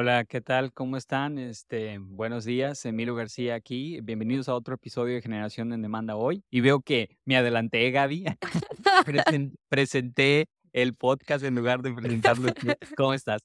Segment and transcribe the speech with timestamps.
[0.00, 0.72] Hola, ¿qué tal?
[0.72, 1.38] ¿Cómo están?
[1.38, 4.00] Este, buenos días, Emilio García aquí.
[4.00, 6.44] Bienvenidos a otro episodio de Generación en Demanda hoy.
[6.50, 8.24] Y veo que me adelanté, Gaby.
[9.68, 12.52] presenté el podcast en lugar de presentarlo.
[12.96, 13.42] ¿Cómo estás?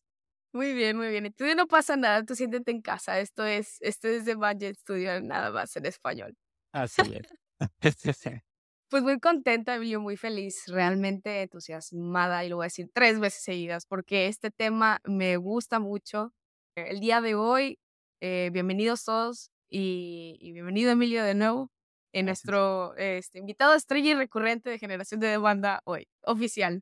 [0.53, 1.25] Muy bien, muy bien.
[1.25, 3.19] Entonces no pasa nada, tú siéntete en casa.
[3.19, 6.37] Esto es, esto es de Budget Studio, nada más en español.
[6.71, 7.27] Así es.
[8.89, 13.41] Pues muy contenta, Emilio, muy feliz, realmente entusiasmada y lo voy a decir tres veces
[13.41, 16.31] seguidas porque este tema me gusta mucho.
[16.75, 17.77] El día de hoy,
[18.19, 21.69] eh, bienvenidos todos y, bienvenido Emilio de nuevo
[22.13, 26.81] en nuestro este, invitado estrella y recurrente de Generación de Demanda hoy, oficial.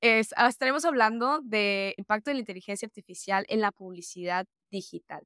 [0.00, 5.22] Es, ah, estaremos hablando del impacto de la inteligencia artificial en la publicidad digital.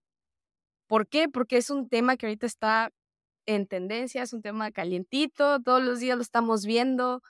[0.87, 1.31] ¿Por qué?
[1.31, 2.91] Porque es un tema que ahorita está
[3.47, 7.23] en tendencia, es un tema calientito, todos los días lo estamos viendo,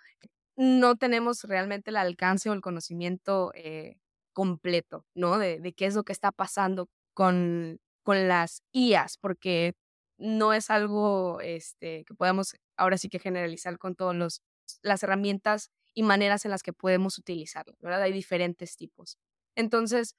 [0.57, 3.97] no tenemos realmente el alcance o el conocimiento eh,
[4.39, 5.37] completo, ¿no?
[5.37, 9.75] De, de, qué es lo que está pasando con, con las IAs, porque
[10.17, 14.41] no es algo este, que podamos ahora sí que generalizar con todas
[14.83, 18.03] las herramientas y maneras en las que podemos utilizarlo, ¿verdad?
[18.03, 19.19] Hay diferentes tipos.
[19.57, 20.15] Entonces,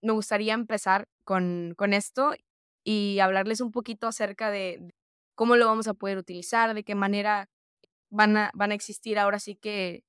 [0.00, 2.34] me gustaría empezar con, con esto
[2.84, 4.94] y hablarles un poquito acerca de,
[5.34, 7.50] cómo lo vamos a poder utilizar, de qué manera
[8.10, 10.04] van a, van a existir ahora sí que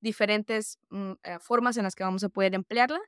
[0.00, 3.00] diferentes mm, eh, formas en las que vamos a poder emplearla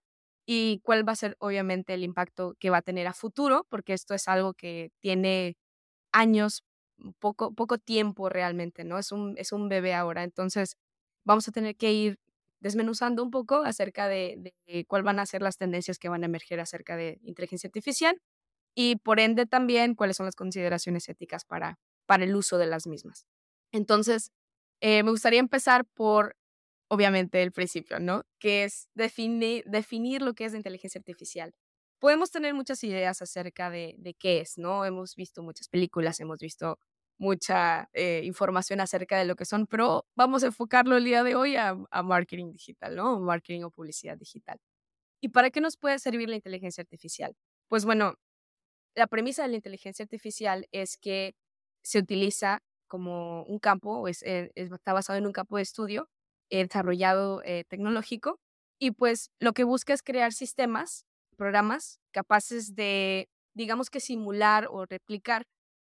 [0.46, 3.92] y cuál va a ser obviamente el impacto que va a tener a futuro, porque
[3.94, 5.56] esto es algo que tiene
[6.12, 6.64] años,
[7.20, 8.98] poco, poco tiempo realmente, ¿no?
[8.98, 10.77] Es un, es un bebé ahora, entonces
[11.24, 12.18] vamos a tener que ir
[12.61, 16.27] desmenuzando un poco acerca de, de cuáles van a ser las tendencias que van a
[16.27, 18.20] emerger acerca de inteligencia artificial
[18.74, 22.86] y por ende también cuáles son las consideraciones éticas para, para el uso de las
[22.86, 23.27] mismas.
[23.72, 24.33] Entonces,
[24.80, 26.36] eh, me gustaría empezar por,
[26.91, 28.24] obviamente, el principio, ¿no?
[28.38, 31.55] Que es definir, definir lo que es la inteligencia artificial.
[32.01, 34.84] Podemos tener muchas ideas acerca de, de qué es, ¿no?
[34.84, 36.79] Hemos visto muchas películas, hemos visto
[37.20, 41.36] mucha eh, información acerca de lo que son, pero vamos a enfocarlo el día de
[41.36, 43.20] hoy a, marketing digital, ¿no?
[43.20, 44.58] Marketing o publicidad digital.
[45.20, 47.36] ¿Y para qué nos puede servir la inteligencia artificial?
[47.68, 48.14] Pues bueno,
[48.96, 51.34] la premisa de la inteligencia artificial es que
[51.83, 56.08] se utiliza como un campo, es, eh, está basado en un campo de estudio
[56.58, 58.38] desarrollado eh, tecnológico,
[58.78, 61.05] y pues lo que busca es crear sistemas,
[61.36, 65.44] programas capaces de, digamos que simular o replicar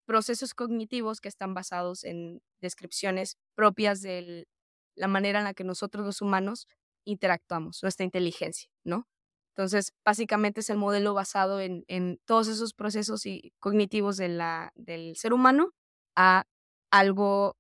[0.06, 4.46] procesos cognitivos que están basados en descripciones propias de
[4.96, 6.68] la manera en la que nosotros los humanos
[7.06, 9.08] interactuamos, nuestra inteligencia, ¿no?
[9.56, 11.86] Entonces, básicamente es el modelo basado en,
[12.26, 15.72] todos esos procesos y cognitivos de la, del ser humano
[16.16, 16.46] a
[16.90, 17.56] algo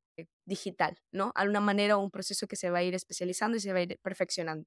[0.46, 1.32] digital, ¿no?
[1.36, 3.80] A una manera o un proceso que se va a ir especializando y se va
[3.80, 4.66] a ir perfeccionando.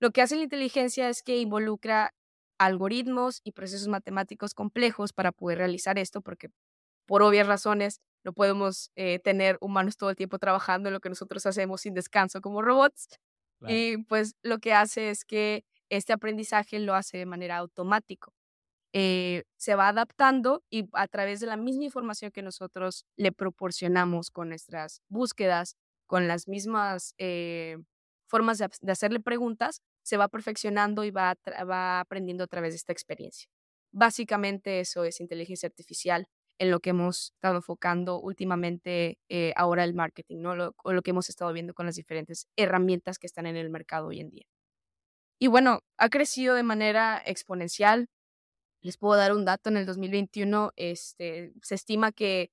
[0.00, 2.14] Lo que hace la inteligencia es que involucra
[2.58, 6.48] algoritmos y procesos matemáticos complejos para poder realizar esto, porque
[7.06, 11.10] por obvias razones no podemos eh, tener humanos todo el tiempo trabajando en lo que
[11.10, 13.08] nosotros hacemos sin descanso como robots.
[13.66, 18.30] Y pues lo que hace es que este aprendizaje lo hace de manera automática.
[18.96, 24.30] Eh, se va adaptando y a través de la misma información que nosotros le proporcionamos
[24.30, 27.76] con nuestras búsquedas, con las mismas eh,
[28.28, 31.34] formas de, hacerle preguntas, se va perfeccionando y va,
[31.68, 33.48] va aprendiendo a través de esta experiencia.
[33.90, 36.28] Básicamente eso es inteligencia artificial
[36.58, 40.72] en lo que hemos estado enfocando últimamente eh, ahora el marketing, ¿no?
[40.84, 44.06] o lo que hemos estado viendo con las diferentes herramientas que están en el mercado
[44.06, 44.44] hoy en día.
[45.40, 48.08] Y bueno, ha crecido de manera exponencial.
[48.84, 52.50] Les puedo dar un dato, en el 2021 este, se estima que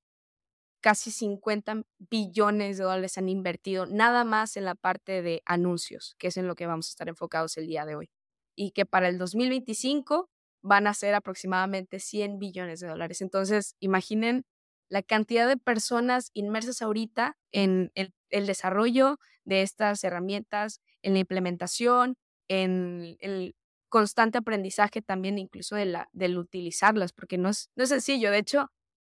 [0.81, 6.28] casi 50 billones de dólares han invertido nada más en la parte de anuncios, que
[6.28, 8.09] es en lo que vamos a estar enfocados el día de hoy.
[8.56, 10.30] Y que para el 2025
[10.62, 13.22] van a ser aproximadamente 100 billones de dólares.
[13.22, 14.46] Entonces, imaginen
[14.90, 21.19] la cantidad de personas inmersas ahorita en el, el desarrollo de estas herramientas, en la
[21.19, 22.16] implementación,
[22.48, 23.54] en el
[23.91, 28.31] constante aprendizaje también incluso de la, del utilizarlas, porque no es, no es sencillo.
[28.31, 28.71] De hecho,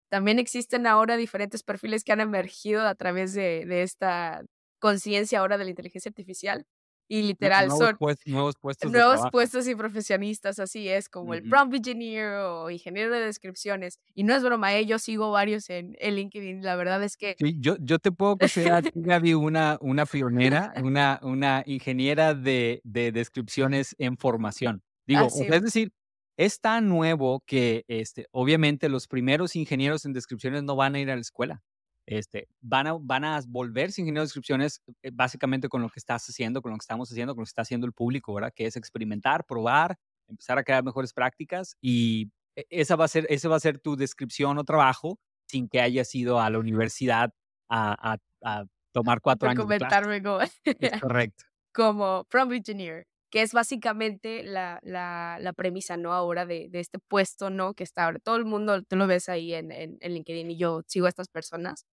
[0.09, 4.43] también existen ahora diferentes perfiles que han emergido a través de, de esta
[4.79, 6.65] conciencia ahora de la inteligencia artificial
[7.09, 11.75] y literal nuevos son nuevos puestos nuevos puestos y profesionistas, así es, como el prompt
[11.75, 13.99] engineer o ingeniero de descripciones.
[14.13, 14.85] Y no es broma, ¿eh?
[14.85, 17.35] yo sigo varios en, el LinkedIn, la verdad es que...
[17.39, 23.11] Sí, yo, yo te puedo considerar, Gaby, una, una pionera, una, una ingeniera de, de
[23.11, 24.83] descripciones en formación.
[25.07, 25.91] Digo, es decir,
[26.37, 31.09] es tan nuevo que este, obviamente los primeros ingenieros en descripciones no van a ir
[31.09, 31.63] a la escuela.
[32.09, 36.27] Este, van, a, van a volverse ingenieros de descripciones eh, básicamente con lo que estás
[36.27, 38.51] haciendo, con lo que estamos haciendo, con lo que está haciendo el público, ¿verdad?
[38.51, 39.95] Que es experimentar, probar,
[40.27, 43.77] empezar a crear mejores prácticas y e, esa va a ser, ese va a ser
[43.77, 47.31] tu descripción o trabajo sin que hayas ido a la universidad
[47.69, 49.61] a, a, tomar cuatro años.
[49.61, 50.39] Comentarme como,
[51.01, 51.43] correcto.
[51.71, 56.13] como prompt engineer, que es básicamente la, la, la premisa, ¿no?
[56.13, 57.75] Ahora de, de, este puesto, ¿no?
[57.75, 60.57] Que está ahora, todo el mundo, tú lo ves ahí en, en, en LinkedIn y
[60.57, 61.85] yo sigo a estas personas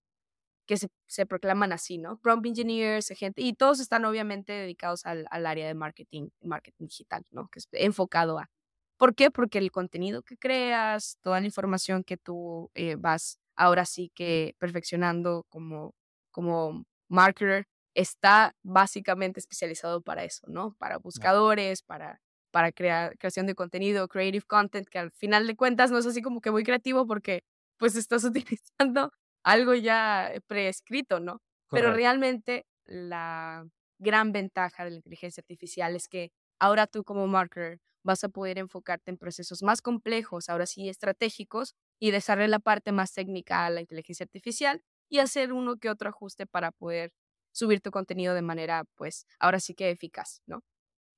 [0.67, 2.19] que se, se, proclaman así, ¿no?
[2.19, 7.25] Prompt engineers, gente, y todos están obviamente dedicados al, al, área de marketing, marketing digital,
[7.31, 7.49] ¿no?
[7.49, 8.51] Que es enfocado a.
[8.99, 9.31] ¿Por qué?
[9.31, 14.55] Porque el contenido que creas, toda la información que tú eh, vas ahora sí que
[14.59, 15.95] perfeccionando como,
[16.31, 20.75] como marketer, está básicamente especializado para eso, ¿no?
[20.79, 22.21] Para buscadores, para,
[22.51, 26.23] para crear, creación de contenido, creative content, que al final de cuentas no es así
[26.23, 27.43] como que muy creativo porque
[27.79, 29.13] pues estás utilizando
[29.47, 31.41] algo ya preescrito, ¿no?
[31.73, 33.67] Pero realmente la
[33.99, 38.59] gran ventaja de la inteligencia artificial es que ahora tú como marketer vas a poder
[38.59, 43.71] enfocarte en procesos más complejos, ahora sí estratégicos, y desarrollar la parte más técnica a
[43.71, 47.13] la inteligencia artificial y hacer uno que otro ajuste para poder
[47.53, 50.63] subir tu contenido de manera, pues, ahora sí que eficaz, ¿no?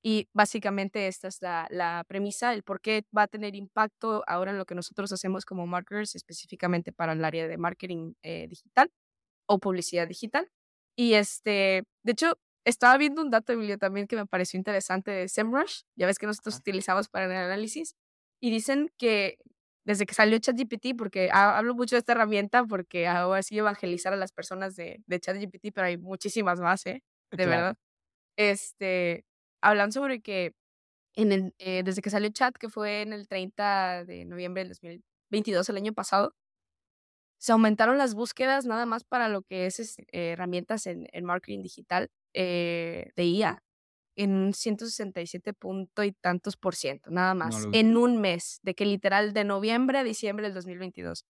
[0.09, 4.53] Y básicamente esta es la, la, premisa, el por qué va a tener impacto ahora
[4.53, 8.91] en lo que nosotros hacemos como marketers, específicamente para el área de marketing eh, digital
[9.47, 10.51] o publicidad digital.
[10.97, 15.29] Y este, de hecho, estaba viendo un dato, Emilio, también que me pareció interesante de
[15.29, 17.95] SEMrush, ya ves que nosotros utilizamos para el análisis,
[18.41, 19.37] y dicen que
[19.85, 24.17] desde que salió ChatGPT, porque hablo mucho de esta herramienta porque hago así evangelizar a
[24.17, 27.03] las personas de, de ChatGPT, pero hay muchísimas más, ¿eh?
[27.31, 27.77] De verdad.
[28.39, 29.27] Este,
[29.61, 30.55] hablan sobre que
[31.15, 35.69] en eh, desde que salió Chat, que fue en el 30 de noviembre del 2022,
[35.69, 36.35] el año pasado,
[37.39, 41.63] se aumentaron las búsquedas nada más para lo que es, eh, herramientas en, en, marketing
[41.63, 43.63] digital eh, de IA
[44.17, 48.85] en un 167 punto y tantos por ciento, nada más, en un mes, de que
[48.85, 51.25] literal de noviembre a diciembre del 2022.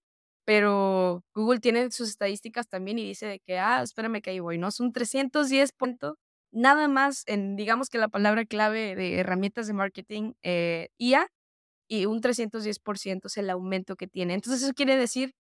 [0.45, 4.59] Pero Google tiene sus estadísticas también y dice de que, ah, espérame que ahí voy,
[4.59, 4.69] ¿no?
[4.69, 6.17] Son 310 puntos
[6.55, 11.27] nada más en, digamos que la palabra clave de herramientas de marketing, eh, IA,
[11.87, 14.33] y un 310% es el aumento que tiene.
[14.33, 15.33] Entonces eso quiere decir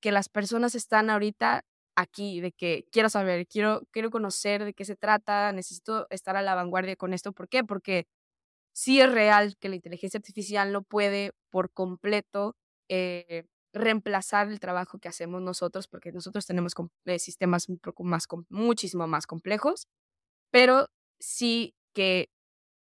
[0.00, 1.64] que las personas están ahorita
[1.96, 6.42] aquí, de que quiero saber, quiero, quiero conocer de qué se trata, necesito estar a
[6.42, 7.32] la vanguardia con esto.
[7.32, 7.64] ¿Por qué?
[7.64, 8.06] Porque
[8.74, 12.56] sí es real que la inteligencia artificial no puede por completo
[12.88, 16.74] eh, reemplazar el trabajo que hacemos nosotros, porque nosotros tenemos
[17.06, 19.88] eh, sistemas un poco más, muchísimo más complejos
[20.54, 22.30] pero sí que,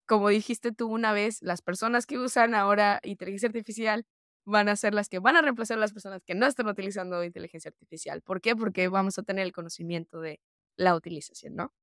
[0.08, 4.06] como dijiste tú una vez, las personas que usan ahora inteligencia artificial
[4.46, 7.22] van a ser las que van a reemplazar a las personas que no están utilizando
[7.26, 8.22] inteligencia artificial.
[8.22, 8.56] ¿Por qué?
[8.56, 10.40] Porque vamos a tener el conocimiento de
[10.78, 11.74] la utilización, ¿no?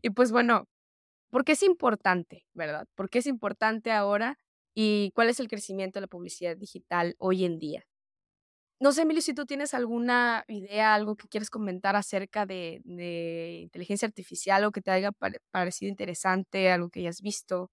[0.00, 0.68] Y pues bueno,
[1.30, 2.86] ¿por qué es importante, verdad?
[2.94, 4.38] ¿Por qué es importante ahora
[4.76, 7.84] y cuál es el crecimiento de la publicidad digital hoy en día?
[8.78, 13.60] No sé, Emilio, si tú tienes alguna idea, algo que quieres comentar acerca de, de
[13.62, 15.12] inteligencia artificial o que te haya
[15.50, 17.70] parecido interesante, algo que hayas visto.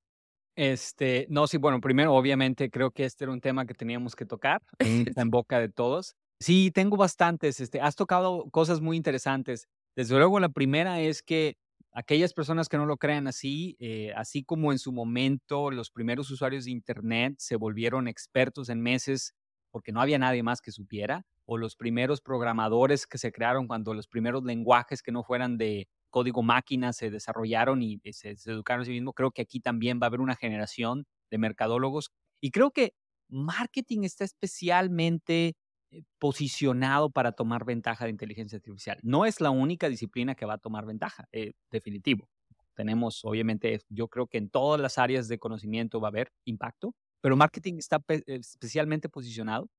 [0.55, 4.25] Este, no, sí, bueno, primero, obviamente, creo que este era un tema que teníamos que
[4.25, 4.61] tocar,
[5.17, 6.15] está en boca de todos.
[6.39, 9.67] Sí, tengo bastantes, este, has tocado cosas muy interesantes.
[9.95, 11.55] Desde luego, la primera es que
[11.91, 16.29] aquellas personas que no lo crean así, eh, así como en su momento los primeros
[16.31, 19.33] usuarios de Internet se volvieron expertos en meses
[19.73, 23.95] porque no había nadie más que supiera, o los primeros programadores que se crearon cuando
[23.95, 28.85] los primeros lenguajes que no fueran de código máquina se desarrollaron y se, educaron a
[28.85, 32.11] sí mismos, creo que aquí también va a haber una generación de mercadólogos.
[32.39, 32.93] Y creo que
[33.29, 35.55] marketing está especialmente
[35.89, 38.99] eh, posicionado para tomar ventaja de inteligencia artificial.
[39.01, 42.29] No es la única disciplina que va a tomar ventaja, eh, definitivo.
[42.75, 46.93] Tenemos, obviamente, yo creo que en todas las áreas de conocimiento va a haber impacto,
[47.23, 49.69] pero marketing está especialmente posicionado.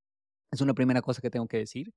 [0.51, 1.91] Es una primera cosa que tengo que decir.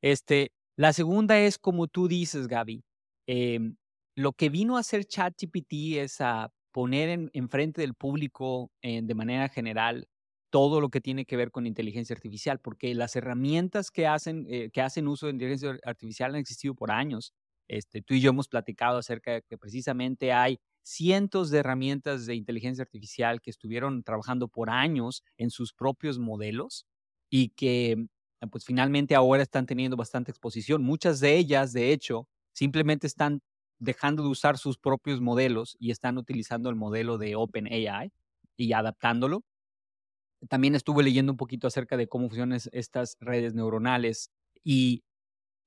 [0.00, 2.84] Este, la segunda es, como tú dices, Gaby,
[3.26, 3.74] em,
[4.16, 9.14] lo que vino a hacer ChatGPT es a poner en, enfrente del público eh, de
[9.14, 10.06] manera general
[10.50, 14.70] todo lo que tiene que ver con inteligencia artificial, porque las herramientas que hacen, eh,
[14.72, 17.32] que hacen uso de inteligencia artificial han existido por años.
[17.68, 22.36] Este, tú y yo hemos platicado acerca de que precisamente hay cientos de herramientas de
[22.36, 26.86] inteligencia artificial que estuvieron trabajando por años en sus propios modelos
[27.30, 28.06] y que
[28.52, 30.82] pues finalmente ahora están teniendo bastante exposición.
[30.82, 33.40] Muchas de ellas, de hecho, simplemente están
[33.78, 38.12] dejando de usar sus propios modelos y están utilizando el modelo de OpenAI
[38.56, 39.42] y adaptándolo.
[40.48, 44.30] También estuve leyendo un poquito acerca de cómo funcionan estas redes neuronales
[44.62, 45.02] y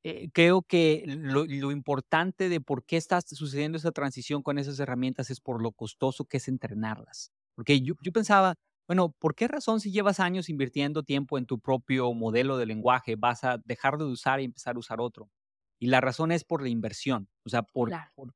[0.10, 5.30] eh, creo que lo, importante de por qué está sucediendo esa transición con esas herramientas
[5.30, 7.34] es por lo costoso que es entrenarlas.
[7.56, 8.56] Porque yo, yo pensaba,
[8.88, 13.18] bueno, ¿por qué razón si llevas años invirtiendo tiempo en tu propio modelo de lenguaje
[13.18, 15.30] vas a dejar de usar y empezar a usar otro?
[15.78, 17.92] Y la razón es por la inversión, o sea, por,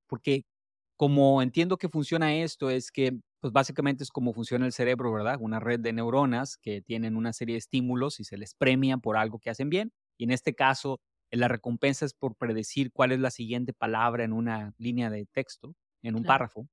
[0.08, 0.44] porque
[0.98, 5.38] como entiendo que funciona esto es que, pues básicamente es como funciona el cerebro, ¿verdad?
[5.40, 9.18] Una red de neuronas que tienen una serie de estímulos y se les premia por
[9.18, 9.94] algo que hacen bien.
[10.18, 11.00] Y en este caso,
[11.32, 15.76] la recompensa es por predecir cuál es la siguiente palabra en una línea de texto,
[16.04, 16.68] en un párrafo.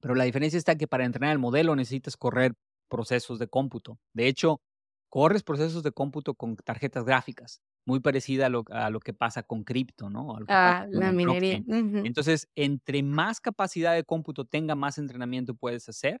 [0.00, 2.54] Pero la diferencia está que para entrenar el modelo necesitas correr
[2.88, 3.98] procesos de cómputo.
[4.14, 4.62] De hecho,
[5.08, 9.42] corres procesos de cómputo con tarjetas gráficas, muy parecida a lo, a lo que pasa
[9.42, 10.36] con cripto, ¿no?
[10.46, 11.62] Ah, la minería.
[12.02, 16.20] Entonces, entre más capacidad de cómputo tenga, más entrenamiento puedes hacer.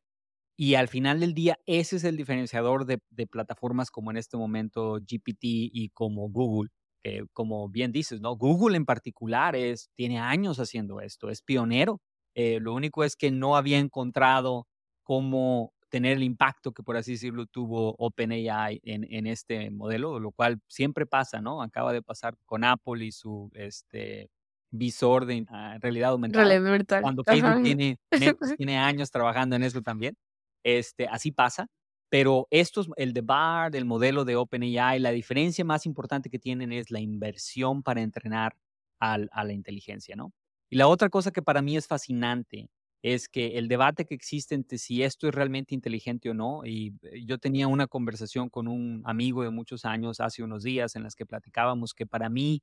[0.56, 4.36] Y al final del día, ese es el diferenciador de, de plataformas como en este
[4.36, 5.38] momento GPT
[5.72, 6.70] y como Google,
[7.02, 8.36] que como bien dices, ¿no?
[8.36, 12.00] Google en particular es, tiene años haciendo esto, es pionero.
[12.34, 14.66] Eh, lo único es que no había encontrado
[15.02, 20.32] cómo tener el impacto que, por así decirlo, tuvo OpenAI en, en este modelo, lo
[20.32, 21.62] cual siempre pasa, ¿no?
[21.62, 24.30] Acaba de pasar con Apple y su este,
[24.70, 26.44] visor de ah, realidad aumentada.
[26.44, 27.02] Realidad virtual.
[27.02, 27.98] Cuando Facebook tiene,
[28.58, 30.16] tiene años trabajando en eso también.
[30.62, 31.68] Este, así pasa.
[32.10, 36.72] Pero estos, el de BARD, el modelo de OpenAI, la diferencia más importante que tienen
[36.72, 38.56] es la inversión para entrenar
[38.98, 40.32] al, a la inteligencia, ¿no?
[40.70, 42.70] Y la otra cosa que para mí es fascinante
[43.02, 46.94] es que el debate que existe entre si esto es realmente inteligente o no, y
[47.02, 51.04] eh, yo tenía una conversación con un amigo de muchos años hace unos días en
[51.04, 52.62] las que platicábamos que para mí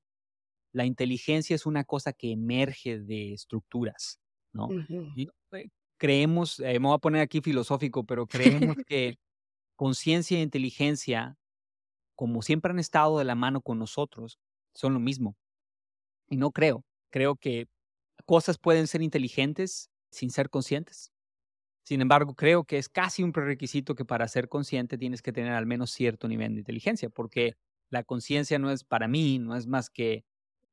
[0.73, 4.19] la inteligencia es una cosa que emerge de estructuras,
[4.53, 4.75] ¿no?
[5.53, 9.17] Eh, creemos, eh, me voy a poner aquí filosófico, pero creemos que
[9.75, 11.37] conciencia e inteligencia,
[12.15, 14.39] como siempre han estado de la mano con nosotros,
[14.73, 15.35] son lo mismo.
[16.29, 16.83] Y no creo.
[17.11, 17.67] Creo que
[18.25, 21.11] cosas pueden ser inteligentes sin ser conscientes.
[21.83, 25.53] Sin embargo, creo que es casi un prerequisito que para ser consciente tienes que tener
[25.53, 27.55] al menos cierto nivel de inteligencia, porque
[27.91, 30.25] la conciencia no es para mí, no es más que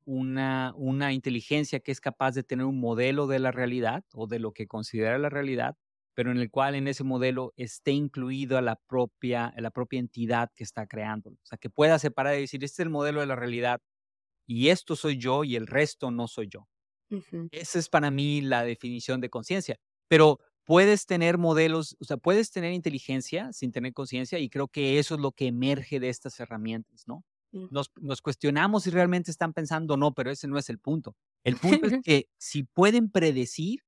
[0.06, 4.38] una, una inteligencia que es capaz de tener un modelo de la realidad o de
[4.38, 5.76] lo que considera la realidad,
[6.14, 10.50] pero en el cual en ese modelo esté incluido a la propia, la propia entidad
[10.54, 11.30] que está creando.
[11.30, 13.80] O sea, que pueda separar y decir, este es el modelo de la realidad
[14.46, 16.68] y esto soy yo y el resto no soy yo.
[17.50, 19.78] Esa es para mí la definición de conciencia.
[20.08, 24.98] Pero puedes tener modelos, o sea, puedes tener inteligencia sin tener conciencia y creo que
[24.98, 27.24] eso es lo que emerge de estas herramientas, ¿no?
[27.52, 27.66] Mm.
[27.70, 31.14] Nos, nos, cuestionamos si realmente están pensando o no, pero ese no es el punto.
[31.44, 33.80] El punto es que si pueden predecir,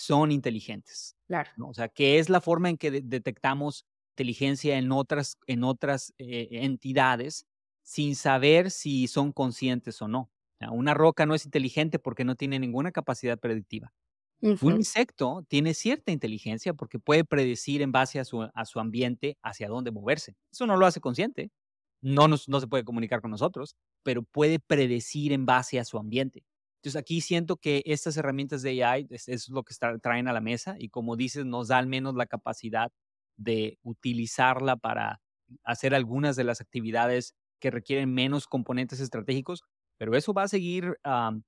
[0.00, 1.16] son inteligentes.
[1.26, 1.50] Claro.
[1.62, 6.48] O sea, que es la forma en que detectamos inteligencia en otras, en otras eh,
[6.50, 7.46] entidades
[7.82, 10.30] sin saber si son conscientes o no.
[10.70, 13.92] Una roca no es inteligente porque no tiene ninguna capacidad predictiva.
[14.42, 19.38] Un insecto tiene cierta inteligencia porque puede predecir en base a su, a su ambiente
[19.42, 20.34] hacia dónde moverse.
[20.50, 21.50] Eso no lo hace consciente.
[22.02, 26.44] No, no se puede comunicar con nosotros, pero puede predecir en base a su ambiente.
[26.80, 30.76] Entonces aquí siento que estas herramientas de AI es, lo que traen a la mesa
[30.78, 32.90] y como dices, nos da al menos la capacidad
[33.36, 35.20] de utilizarla para
[35.62, 39.62] hacer algunas de las actividades que requieren menos componentes estratégicos,
[39.98, 40.98] pero eso va a seguir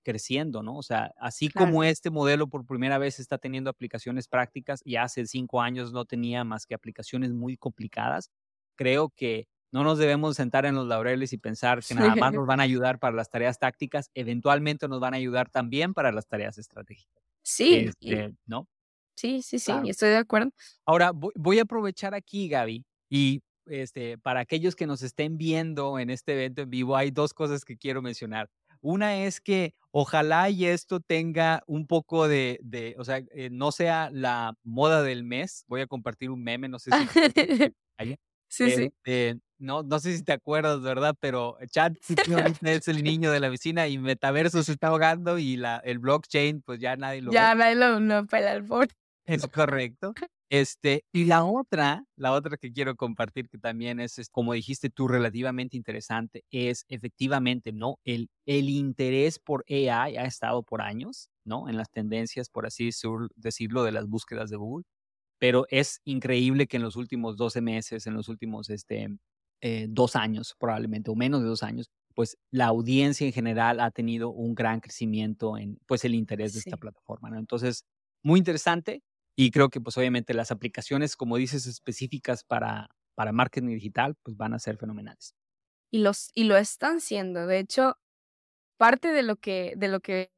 [0.03, 0.77] creciendo, ¿no?
[0.77, 5.27] O sea, así como este modelo por primera vez está teniendo aplicaciones prácticas y hace
[5.27, 8.31] cinco años no tenía más que aplicaciones muy complicadas,
[8.77, 12.47] creo que no nos debemos sentar en los laureles y pensar que nada más nos
[12.47, 16.26] van a ayudar para las tareas tácticas, eventualmente nos van a ayudar también para las
[16.26, 17.23] tareas estratégicas.
[17.43, 17.87] Sí.
[17.88, 18.69] Este, ¿No?
[19.14, 20.50] Sí, sí, sí, estoy de acuerdo.
[20.85, 26.11] Ahora, voy, a aprovechar aquí, Gaby, y este, para aquellos que nos estén viendo en
[26.11, 28.50] este evento en vivo, hay dos cosas que quiero mencionar.
[28.81, 33.71] Una es que ojalá y esto tenga un poco de, de o sea, eh, no
[33.71, 35.64] sea la moda del mes.
[35.69, 36.97] Voy a compartir un meme, no sé si...
[38.49, 38.83] sí, sí.
[38.83, 41.14] Este, no, no sé si te acuerdas, ¿verdad?
[41.21, 41.97] Pero Chat
[42.62, 46.62] es el niño de la vecina y Metaverso se está ahogando y la, el blockchain,
[46.62, 48.66] pues ya nadie lo Ya nadie lo, no pela el
[49.25, 50.14] Es correcto.
[50.50, 55.09] Este, y la otra, la otra que quiero compartir que también es, como dijiste tú,
[55.09, 57.99] relativamente interesante, es efectivamente, ¿no?
[58.04, 61.71] El, el interés por AI ha estado por años, ¿no?
[61.71, 62.90] En las tendencias, por así
[63.37, 64.85] decirlo, de las búsquedas de Google,
[65.38, 69.09] pero es increíble que en los últimos 12 meses, en los últimos este,
[69.62, 73.90] eh, dos años probablemente, o menos de dos años, pues la audiencia en general ha
[73.90, 77.38] tenido un gran crecimiento en pues el interés de esta plataforma, ¿no?
[77.38, 77.85] Entonces,
[78.23, 79.02] muy interesante.
[79.35, 84.37] Y creo que pues obviamente las aplicaciones, como dices, específicas para, para marketing digital, pues
[84.37, 85.35] van a ser fenomenales.
[85.90, 87.47] Y, los, y lo están siendo.
[87.47, 87.97] De hecho,
[88.83, 90.33] parte de lo que, de lo que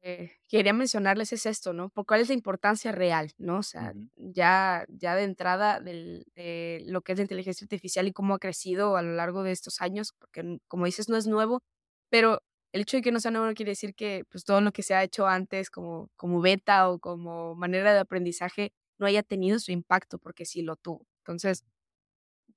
[0.47, 1.89] quería mencionarles es esto, ¿no?
[1.89, 3.57] Por cuál es la importancia real, ¿no?
[3.57, 8.35] O sea, ya, ya de entrada de lo que es la inteligencia artificial y cómo
[8.35, 11.63] ha crecido a lo largo de estos años, porque como dices, no es nuevo,
[12.11, 14.71] pero el hecho de que no sea nuevo no quiere decir que pues, todo lo
[14.71, 19.23] que se ha hecho antes como, como beta o como manera de aprendizaje no haya
[19.23, 21.07] tenido su impacto, porque sí lo tuvo.
[21.23, 21.63] Entonces,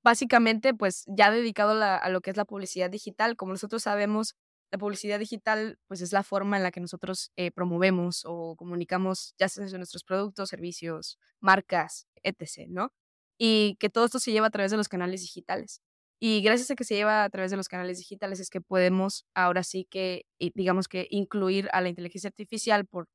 [0.02, 4.36] básicamente, pues ya dedicado a lo que es la publicidad digital, como nosotros sabemos,
[4.70, 9.34] la publicidad digital pues es la forma en la que nosotros eh, promovemos o comunicamos
[9.38, 12.92] ya sea nuestros productos, servicios, marcas, etc., ¿no?
[13.38, 15.80] Y que todo esto se lleva a través de los canales digitales.
[16.20, 19.24] Y gracias a que se lleva a través de los canales digitales es que podemos
[19.34, 23.06] ahora sí que, digamos que, incluir a la inteligencia artificial por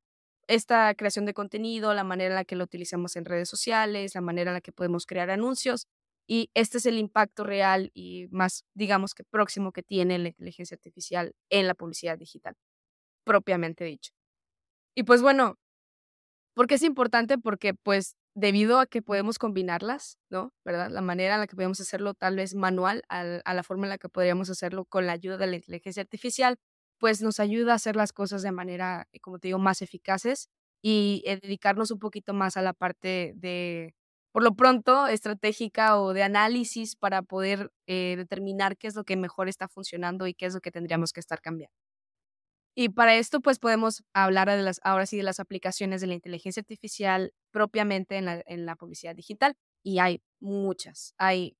[0.48, 4.20] esta creación de contenido, la manera en la que lo utilizamos en redes sociales, la
[4.22, 5.86] manera en la que podemos crear anuncios
[6.26, 10.74] y este es el impacto real y más, digamos que próximo que tiene la inteligencia
[10.74, 12.56] artificial en la publicidad digital,
[13.24, 14.12] propiamente dicho.
[14.96, 15.56] Y pues bueno,
[16.54, 17.38] ¿por qué es importante?
[17.38, 20.52] Porque pues debido a que podemos combinarlas, ¿no?
[20.64, 20.90] ¿Verdad?
[20.90, 23.98] La manera en la que podemos hacerlo tal vez manual a, la forma en la
[23.98, 26.56] que podríamos hacerlo con la ayuda de la inteligencia artificial,
[26.98, 30.48] pues nos ayuda a hacer las cosas de manera, como te digo, más eficaces
[30.82, 33.94] y eh, dedicarnos un poquito más a la parte de
[34.34, 39.14] por lo pronto, estratégica o de análisis para poder eh, determinar qué es lo que
[39.14, 41.76] mejor está funcionando y qué es lo que tendríamos que estar cambiando.
[42.74, 46.14] Y para esto, pues podemos hablar de las, ahora sí de las aplicaciones de la
[46.14, 49.54] inteligencia artificial propiamente en la, publicidad digital.
[49.84, 51.56] Y hay muchas, hay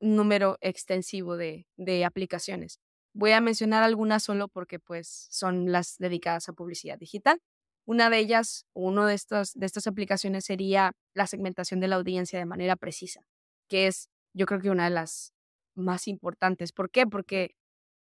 [0.00, 2.80] un número extensivo de, de aplicaciones.
[3.12, 7.42] Voy a mencionar algunas solo porque pues son las dedicadas a publicidad digital.
[7.86, 12.38] Una de ellas, uno de, estos, de estas aplicaciones sería la segmentación de la audiencia
[12.38, 13.20] de manera precisa,
[13.68, 15.32] que es yo creo que una de las
[15.74, 16.72] más importantes.
[16.72, 17.06] ¿Por qué?
[17.06, 17.54] Porque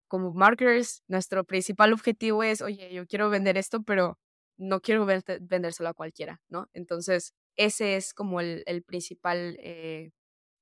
[0.09, 4.19] como marketers, nuestro principal objetivo es, oye, yo quiero vender esto, pero
[4.59, 6.69] no quiero vendérselo a cualquiera, ¿no?
[6.75, 10.11] Entonces, ese es como el, principal eh,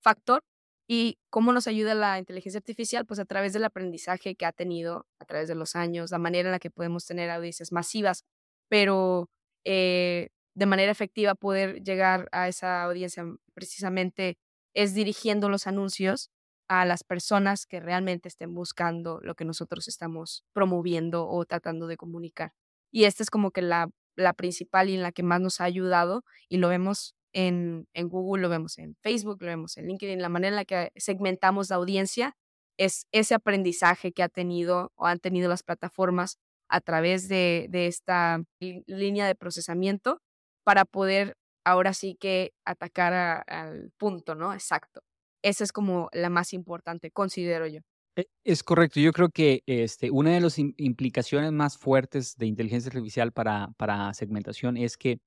[0.03, 0.43] factor.
[0.87, 3.07] ¿Y cómo nos ayuda la inteligencia artificial?
[3.07, 6.49] Pues a través del aprendizaje que ha tenido a través de los años, la manera
[6.49, 8.25] en la que podemos tener audiencias masivas
[8.69, 9.29] pero
[9.65, 14.39] eh, de manera efectiva poder llegar a esa audiencia precisamente
[14.75, 16.31] es dirigiendo los anuncios
[16.69, 21.97] a las personas que realmente estén buscando lo que nosotros estamos promoviendo o tratando de
[21.97, 22.53] comunicar.
[22.91, 25.65] Y esta es como que la, la principal y en la que más nos ha
[25.65, 30.21] ayudado y lo vemos en, en Google, lo vemos en Facebook, lo vemos en LinkedIn,
[30.21, 32.37] la manera en la que segmentamos la audiencia
[32.79, 38.43] es ese aprendizaje que ha tenido o han tenido las plataformas a través de, esta
[38.61, 40.21] línea de procesamiento
[40.65, 44.53] para poder ahora sí que atacar al punto, ¿no?
[44.53, 45.01] Exacto.
[45.43, 47.81] Esa es como la más importante, considero yo.
[48.17, 49.01] E, es correcto.
[49.01, 54.13] Yo creo que este, una de las implicaciones más fuertes de inteligencia artificial para, para
[54.15, 55.19] segmentación es que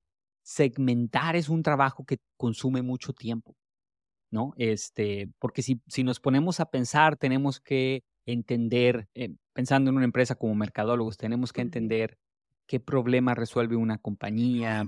[0.42, 3.54] segmentar es un trabajo que consume mucho tiempo,
[4.30, 4.52] ¿no?
[4.56, 10.04] Este, porque si, si nos ponemos a pensar, tenemos que entender, eh, pensando en una
[10.04, 12.18] empresa como mercadólogos, tenemos que entender
[12.66, 14.86] qué problema resuelve una compañía,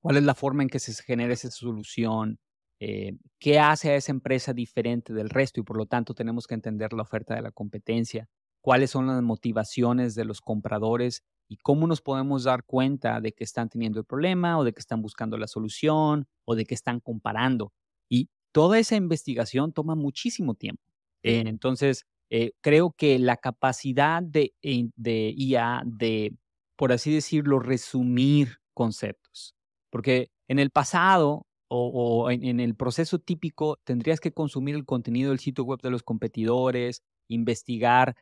[0.00, 2.38] cuál es la forma en que se genera esa solución,
[2.78, 6.54] eh, qué hace a esa empresa diferente del resto y por lo tanto tenemos que
[6.54, 8.28] entender la oferta de la competencia,
[8.60, 13.44] cuáles son las motivaciones de los compradores y cómo nos podemos dar cuenta de que
[13.44, 17.00] están teniendo el problema o de que están buscando la solución o de que están
[17.00, 17.72] comparando.
[18.08, 20.82] Y toda esa investigación toma muchísimo tiempo.
[21.22, 26.34] entonces, eh, creo que la capacidad de, IA de,
[26.76, 29.54] por así decirlo, resumir conceptos,
[29.90, 35.40] porque en el pasado o, en, el proceso típico tendrías que consumir el contenido del
[35.40, 38.14] sitio web de los competidores, investigar,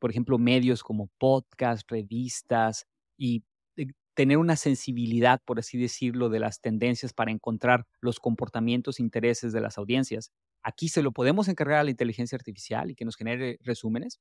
[0.00, 2.86] por ejemplo, medios como podcasts, revistas
[3.16, 3.44] y
[3.76, 9.52] eh, tener una sensibilidad, por así decirlo, de las tendencias para encontrar los comportamientos, intereses
[9.52, 10.32] de las audiencias.
[10.62, 14.20] Aquí se lo podemos encargar a la inteligencia artificial y que nos genere resúmenes.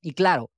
[0.00, 0.50] Y claro,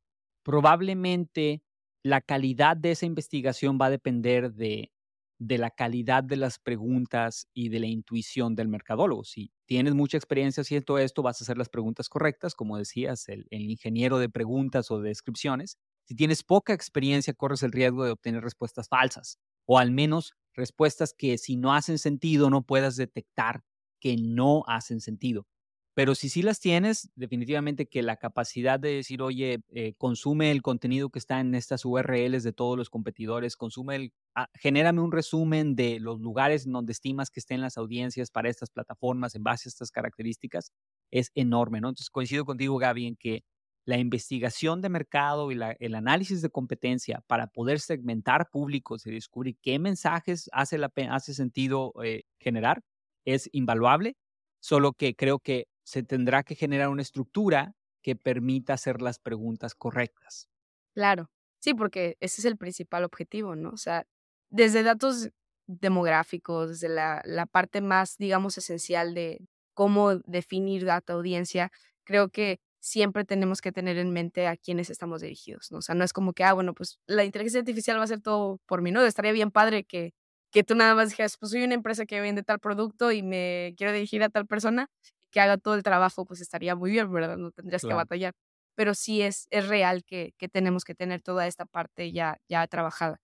[0.43, 1.63] probablemente
[2.03, 4.93] la calidad de esa investigación va a depender de,
[5.39, 9.25] de la calidad de las preguntas y de la intuición del mercadólogo.
[9.25, 13.47] Si tienes mucha experiencia haciendo esto, vas a hacer las preguntas correctas, como decías, el,
[13.51, 15.79] el, ingeniero de preguntas o de descripciones.
[16.05, 21.15] Si tienes poca experiencia, corres el riesgo de obtener respuestas falsas o al menos respuestas
[21.17, 23.63] que si no hacen sentido no puedas detectar
[24.05, 25.47] que no hacen sentido.
[25.95, 30.61] Pero si sí las tienes, definitivamente que la capacidad de decir, oye, eh, consume el
[30.61, 35.11] contenido que está en estas URLs de todos los competidores, consume el, ah, genérame un
[35.11, 39.69] resumen de los lugares donde estimas que estén las audiencias para estas plataformas en base
[39.69, 40.71] a estas características,
[41.11, 41.88] es enorme, ¿no?
[41.88, 43.43] Entonces coincido contigo, Gaby, en que
[43.87, 49.57] la investigación de mercado y el análisis de competencia para poder segmentar públicos y descubrir
[49.62, 52.83] qué mensajes hace, la, hace sentido eh, generar
[53.25, 54.17] es invaluable,
[54.61, 59.75] solo que creo que se tendrá que generar una estructura que permita hacer las preguntas
[59.75, 60.49] correctas.
[60.95, 63.71] Claro, sí, porque ese es el principal objetivo, ¿no?
[63.71, 64.05] O sea,
[64.51, 65.31] desde datos
[65.67, 69.39] demográficos, desde la, la parte más, digamos, esencial de
[69.75, 71.71] cómo definir data audiencia,
[72.05, 75.79] creo que siempre tenemos que tener en mente a quiénes estamos dirigidos, ¿no?
[75.79, 78.21] O sea, no es como que, ah, bueno, pues la inteligencia artificial va a hacer
[78.21, 79.03] todo por mí, ¿no?
[79.05, 80.13] Estaría bien padre que,
[80.55, 83.75] que tú nada más dijeras, pues soy una empresa que vende tal producto y me
[83.79, 84.88] quiero dirigir a tal persona
[85.33, 87.37] que haga todo el trabajo, pues estaría muy bien, ¿verdad?
[87.38, 88.35] No tendrías que batallar.
[88.77, 92.67] Pero sí es, es real que, que tenemos que tener toda esta parte ya, ya
[92.69, 93.19] trabajada.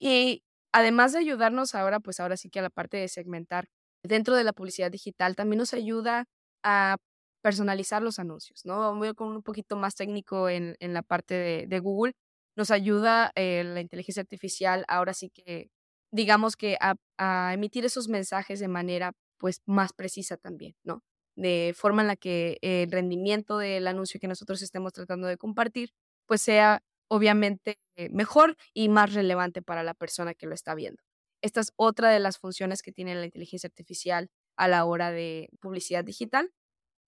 [0.00, 3.66] Y además de ayudarnos ahora, pues ahora sí que a la parte de segmentar
[4.02, 6.26] dentro de la publicidad digital, también nos ayuda
[6.62, 6.96] a
[7.42, 8.94] personalizar los anuncios, ¿no?
[8.96, 12.14] Voy con un poquito más técnico en, en la parte de, de Google.
[12.56, 15.70] Nos ayuda eh, la inteligencia artificial ahora sí que,
[16.14, 16.94] digamos que a,
[17.52, 21.02] emitir esos mensajes de manera pues más precisa también, ¿no?
[21.36, 25.90] De forma en la que el rendimiento del anuncio que nosotros estemos tratando de compartir
[26.26, 27.78] pues sea obviamente
[28.10, 31.02] mejor y más relevante para la persona que lo está viendo.
[31.42, 35.48] Esta es otra de las funciones que tiene la inteligencia artificial a la hora de
[35.60, 36.52] publicidad digital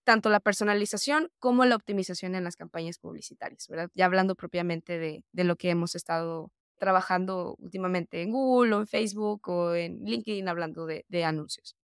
[0.04, 3.90] tanto la personalización como la optimización en las campañas publicitarias, ¿verdad?
[3.94, 8.86] Ya hablando propiamente de, de lo que hemos estado trabajando últimamente en Google o en
[8.86, 11.76] Facebook o en LinkedIn hablando de, anuncios.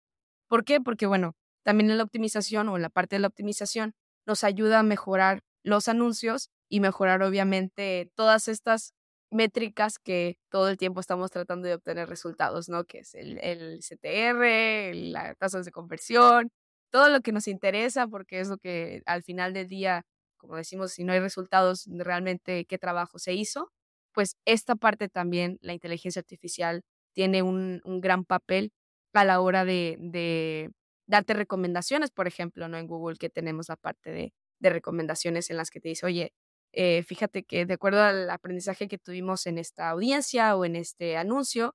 [0.48, 0.80] ¿Por qué?
[0.80, 3.94] Porque, bueno, también en la optimización o en la parte de la optimización
[4.26, 8.94] nos ayuda a mejorar los anuncios y mejorar obviamente todas estas
[9.30, 12.84] métricas que todo el tiempo estamos tratando de obtener resultados, ¿no?
[12.84, 16.50] Que es el CTR, las tasas de conversión,
[16.90, 20.04] todo lo que nos interesa, porque es lo que al final del día,
[20.36, 23.70] como decimos, si no hay resultados, realmente qué trabajo se hizo,
[24.12, 26.82] pues esta parte también, la inteligencia artificial
[27.14, 28.72] tiene un, un gran papel
[29.12, 30.70] a la hora de,
[31.06, 32.78] darte recomendaciones, por ejemplo, ¿no?
[32.78, 36.32] En Google que tenemos la parte de, de recomendaciones en las que te dice, oye,
[36.72, 41.16] eh, fíjate que de acuerdo al aprendizaje que tuvimos en esta audiencia o en este
[41.16, 41.74] anuncio,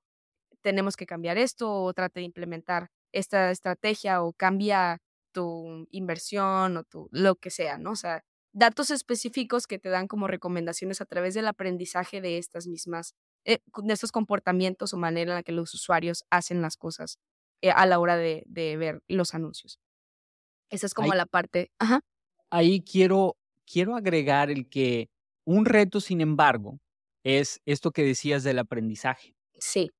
[0.62, 4.98] tenemos que cambiar esto o trate de implementar esta estrategia o cambia
[5.32, 7.92] tu inversión o tu lo que sea, ¿no?
[7.92, 8.24] O sea,
[8.56, 13.14] datos específicos que te dan como recomendaciones a través del aprendizaje de estas mismas,
[13.44, 17.18] eh, de estos comportamientos o manera en la que los usuarios hacen las cosas
[17.60, 19.78] eh, a la hora de, de, ver los anuncios.
[20.70, 21.70] Esa es como la parte.
[21.78, 22.00] Ajá.
[22.48, 23.36] Ahí quiero,
[23.70, 25.10] quiero agregar el que
[25.44, 26.80] un reto, sin embargo,
[27.24, 29.36] es esto que decías del aprendizaje.
[29.58, 29.90] Sí.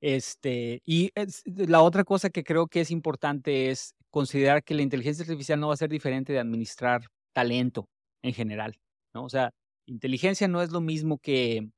[0.00, 1.12] Este, y
[1.44, 5.68] la otra cosa que creo que es importante es considerar que la inteligencia artificial no
[5.68, 7.88] va a ser diferente de administrar talento
[8.22, 8.78] en general,
[9.14, 9.24] ¿no?
[9.24, 9.50] O sea,
[9.86, 11.70] inteligencia no es lo mismo que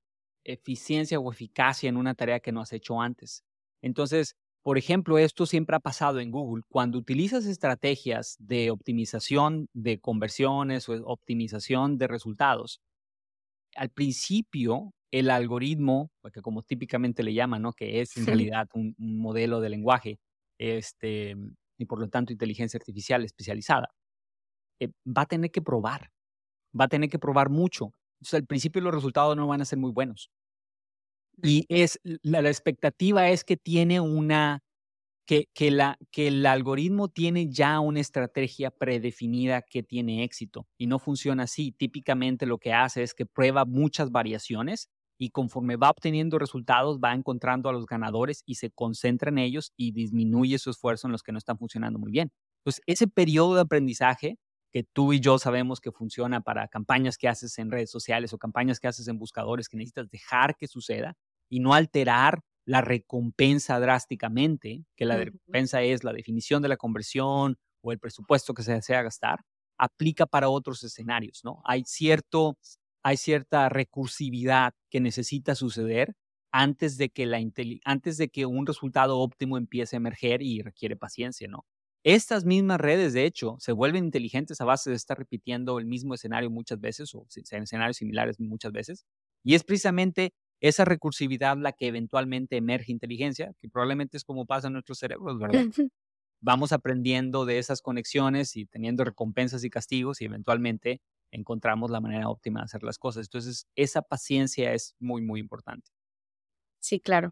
[0.45, 3.45] eficiencia o eficacia en una tarea que no has hecho antes.
[3.83, 6.63] Entonces, por ejemplo, esto siempre ha pasado en Google.
[6.69, 12.81] Cuando utilizas estrategias de optimización de conversiones o optimización de resultados,
[13.75, 17.73] al principio el algoritmo, que como típicamente le llaman, ¿no?
[17.73, 20.19] que es en realidad un, un, modelo de lenguaje,
[20.59, 21.37] este,
[21.79, 23.89] y por lo tanto inteligencia artificial especializada,
[24.81, 26.11] eh, va a tener que probar,
[26.79, 27.93] va a tener que probar mucho.
[28.21, 30.31] Entonces, al principio los resultados no van a ser muy buenos.
[31.43, 34.63] Y es, la, la expectativa es que tiene una,
[35.31, 40.89] que, que, la, que el algoritmo tiene ya una estrategia predefinida que tiene éxito y
[40.89, 41.71] no funciona así.
[41.71, 44.89] Típicamente lo que hace es que prueba muchas variaciones
[45.21, 49.73] y conforme va obteniendo resultados, va encontrando a los ganadores y se concentra en ellos
[49.77, 52.33] y disminuye su esfuerzo en los que no están funcionando muy bien.
[52.61, 54.37] Entonces, ese periodo de aprendizaje
[54.73, 58.39] que tú y yo sabemos que funciona para campañas que haces en redes sociales o
[58.39, 61.15] campañas que haces en buscadores, que necesitas dejar que suceda
[61.49, 67.57] y no alterar la recompensa drásticamente, que la recompensa es la definición de la conversión
[67.83, 69.41] o el presupuesto que se desea gastar,
[69.79, 71.63] aplica para otros escenarios, ¿no?
[71.65, 72.57] Hay cierto
[73.03, 76.15] hay cierta recursividad que necesita suceder
[76.53, 77.39] antes de que, la
[77.85, 81.65] antes de que un resultado óptimo empiece a emerger y requiere paciencia, ¿no?
[82.05, 86.15] Estas mismas redes, de hecho, se vuelven inteligentes a base de estar repitiendo el mismo
[86.15, 89.05] escenario muchas veces o escenarios similares muchas veces.
[89.45, 94.69] Y es precisamente esa recursividad la que eventualmente emerge inteligencia, que probablemente es como pasa
[94.69, 95.67] en nuestros cerebros, ¿verdad?
[96.43, 102.29] Vamos aprendiendo de esas conexiones y teniendo recompensas y castigos y eventualmente encontramos la manera
[102.31, 103.27] óptima de hacer las cosas.
[103.27, 105.91] Entonces, esa paciencia es muy, muy importante.
[106.81, 107.31] Sí, claro.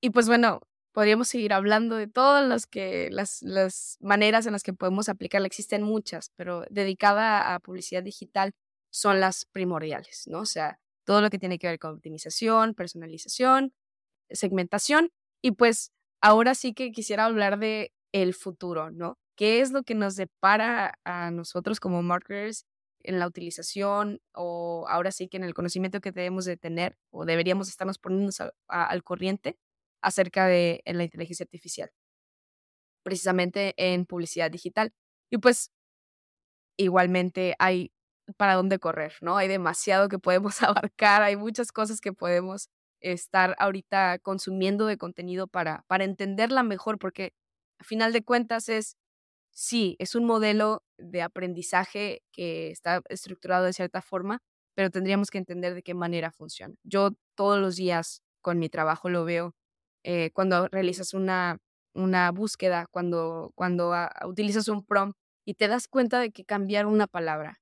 [0.00, 0.60] Y pues bueno,
[0.92, 5.46] podríamos seguir hablando de todas las que las, las maneras en las que podemos aplicarla.
[5.46, 8.52] Existen muchas, pero dedicada a publicidad digital,
[8.90, 10.40] son las primordiales, ¿no?
[10.40, 13.72] O sea, todo lo que tiene que ver con optimización, personalización,
[14.30, 15.10] segmentación
[15.42, 19.18] y pues ahora sí que quisiera hablar de el futuro, ¿no?
[19.36, 22.66] ¿Qué es lo que nos depara a nosotros como marketers
[23.02, 27.24] en la utilización o ahora sí que en el conocimiento que debemos de tener o
[27.24, 28.32] deberíamos estarnos poniendo
[28.68, 29.56] al corriente
[30.02, 31.90] acerca de la inteligencia artificial,
[33.02, 34.92] precisamente en publicidad digital.
[35.30, 35.70] Y pues
[36.76, 37.92] igualmente hay
[38.36, 39.36] para dónde correr, ¿no?
[39.36, 42.68] Hay demasiado que podemos abarcar, hay muchas cosas que podemos
[43.00, 47.32] estar ahorita consumiendo de contenido para, para entenderla mejor, porque
[47.78, 48.96] a final de cuentas es,
[49.52, 54.40] sí, es un modelo de aprendizaje que está estructurado de cierta forma,
[54.74, 56.74] pero tendríamos que entender de qué manera funciona.
[56.84, 59.54] Yo todos los días con mi trabajo lo veo
[60.04, 61.58] eh, cuando realizas una,
[61.94, 66.86] una búsqueda, cuando, cuando ah, utilizas un prompt y te das cuenta de que cambiar
[66.86, 67.60] una palabra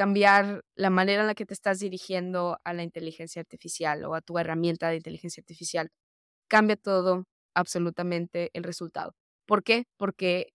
[0.00, 4.22] cambiar la manera en la que te estás dirigiendo a la inteligencia artificial o a
[4.22, 5.90] tu herramienta de inteligencia artificial.
[6.48, 7.24] Cambia todo,
[7.54, 9.14] absolutamente, el resultado.
[9.46, 9.84] ¿Por qué?
[9.98, 10.54] Porque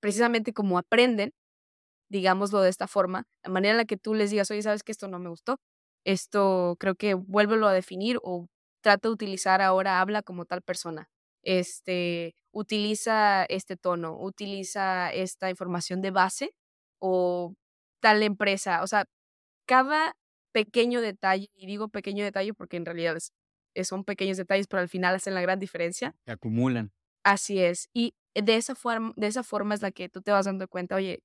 [0.00, 1.32] precisamente como aprenden,
[2.10, 4.92] digámoslo de esta forma, la manera en la que tú les digas, oye, sabes que
[4.92, 5.58] esto no me gustó,
[6.04, 8.48] esto creo que vuélvelo a definir o
[8.80, 11.08] trata de utilizar ahora, habla como tal persona.
[11.42, 16.54] Este, utiliza este tono, utiliza esta información de base
[16.98, 17.54] o
[18.00, 18.82] tal empresa.
[18.82, 19.06] O sea,
[19.66, 20.14] cada
[20.52, 23.18] pequeño detalle, y digo pequeño detalle porque en realidad
[23.84, 26.14] son pequeños detalles, pero al final hacen la gran diferencia.
[26.24, 26.92] Se acumulan.
[27.24, 27.88] Así es.
[27.92, 30.96] Y de esa, forma, de esa forma es la que tú te vas dando cuenta,
[30.96, 31.20] oye,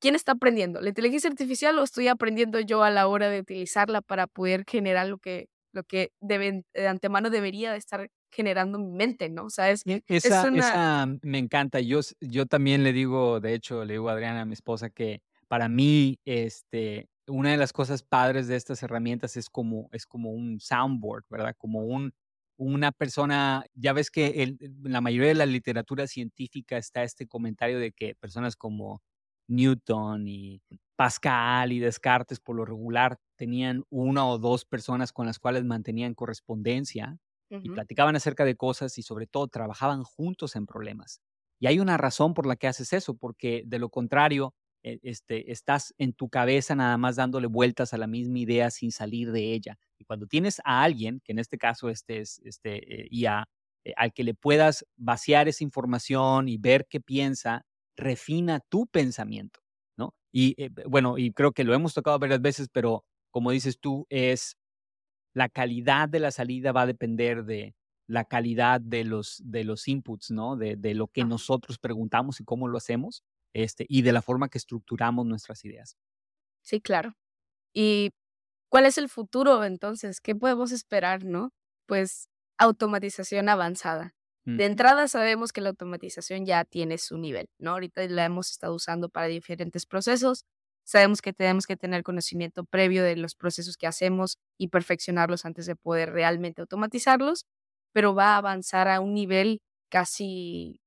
[0.00, 0.80] ¿quién está aprendiendo?
[0.80, 5.06] ¿La inteligencia artificial o estoy aprendiendo yo a la hora de utilizarla para poder generar
[5.08, 9.44] lo que, lo que de antemano debería de estar generando mi mente, ¿no?
[9.44, 11.80] O sea, es, esa, esa me encanta.
[11.80, 15.22] Yo, yo también le digo, de hecho, le digo a Adriana, a mi esposa, que
[15.48, 20.30] para mí, este, una de las cosas padres de estas herramientas es como, es como
[20.32, 21.54] un soundboard, ¿verdad?
[21.56, 22.12] Como un,
[22.56, 27.78] una persona, ya ves que en la mayoría de la literatura científica está este comentario
[27.78, 29.02] de que personas como
[29.48, 30.62] Newton y
[30.98, 36.14] Pascal y Descartes por lo regular tenían una o dos personas con las cuales mantenían
[36.14, 37.18] correspondencia
[37.62, 41.20] y platicaban acerca de cosas y sobre todo trabajaban juntos en problemas.
[41.60, 45.52] Y hay una razón por la que haces eso, porque de lo contrario, e, este,
[45.52, 49.52] estás en tu cabeza nada más dándole vueltas a la misma idea sin salir de
[49.54, 49.78] ella.
[49.98, 53.46] Y cuando tienes a alguien, que en este caso este es este, eh, IA,
[53.84, 57.62] eh, al que le puedas vaciar esa información y ver qué piensa,
[57.96, 59.60] refina tu pensamiento.
[60.32, 64.06] Y eh, bueno, y creo que lo hemos tocado varias veces, pero como dices tú,
[64.10, 64.56] es
[65.34, 67.74] la calidad de la salida va a depender de
[68.06, 70.56] la calidad de los, de los inputs, ¿no?
[70.56, 73.22] De, de lo que nosotros preguntamos y cómo lo hacemos
[73.54, 75.96] este, y de la forma que estructuramos nuestras ideas.
[76.62, 77.14] Sí, claro.
[77.74, 78.10] ¿Y
[78.70, 80.20] cuál es el futuro entonces?
[80.20, 81.52] ¿Qué podemos esperar, no?
[81.86, 84.14] Pues automatización avanzada.
[84.56, 87.72] De entrada sabemos que la automatización ya tiene su nivel, ¿no?
[87.72, 90.44] Ahorita la hemos estado usando para diferentes procesos.
[90.84, 95.66] Sabemos que tenemos que tener conocimiento previo de los procesos que hacemos y perfeccionarlos antes
[95.66, 97.44] de poder realmente automatizarlos,
[97.92, 100.80] pero va a avanzar a un nivel casi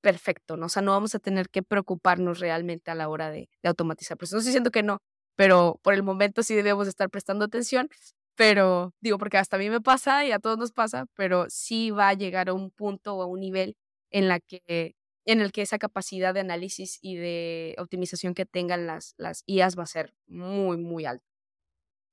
[0.00, 0.66] perfecto, ¿no?
[0.66, 4.16] O sea, no vamos a tener que preocuparnos realmente a la hora de, automatizar.
[4.18, 4.98] Pues no estoy diciendo que no,
[5.36, 7.88] pero por el momento sí debemos estar prestando atención,
[8.36, 11.90] pero digo, porque hasta a mí me pasa y a todos nos pasa, pero sí
[11.90, 13.76] va a llegar a un punto o a un nivel
[14.10, 14.94] en la que
[15.26, 19.78] en el que esa capacidad de análisis y de optimización que tengan las, las IAs
[19.78, 21.24] va a ser muy, muy alta.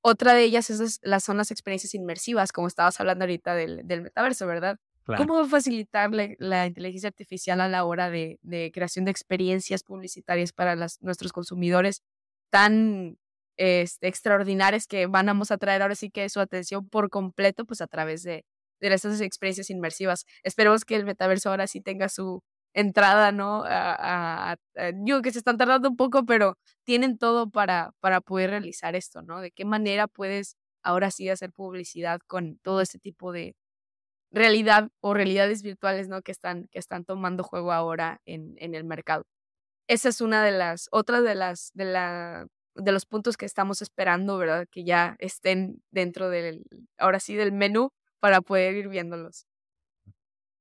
[0.02, 4.02] Otra de ellas es las, son las experiencias inmersivas, como estabas hablando ahorita del, del
[4.02, 4.80] metaverso, ¿verdad?
[5.18, 8.40] ¿Cómo va a facilitar la, inteligencia artificial a la hora de,
[8.74, 12.04] creación de experiencias publicitarias para nuestros consumidores
[12.50, 13.18] tan
[13.62, 17.88] este, extraordinarias que vamos a traer ahora sí que su atención por completo pues a
[17.88, 18.45] través de,
[18.80, 20.26] de estas experiencias inmersivas?
[20.43, 22.41] Esperemos que el metaverso ahora sí tenga su
[22.74, 23.63] entrada, ¿no?
[23.67, 24.56] A,
[25.06, 29.21] yo que se están tardando un poco, pero tienen todo para, para poder realizar esto,
[29.21, 29.41] ¿no?
[29.41, 33.56] ¿De qué manera puedes ahora sí hacer publicidad con todo este tipo de,
[34.32, 36.21] realidad o realidades virtuales, ¿no?
[36.21, 39.26] Que están, que están tomando juego ahora en, en el mercado.
[39.88, 43.82] Esa es una de las, otra de las, de la, de los puntos que estamos
[43.82, 44.68] esperando, ¿verdad?
[44.70, 46.64] Que ya estén dentro del,
[46.98, 49.46] ahora sí, del menú para poder ir viéndolos.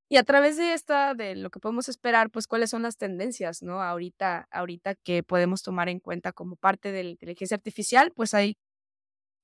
[0.09, 3.62] Y a través de esta, de lo que podemos esperar, pues cuáles son las tendencias,
[3.62, 3.81] ¿no?
[3.81, 8.57] Ahorita, ahorita que podemos tomar en cuenta como parte de la inteligencia artificial, pues hay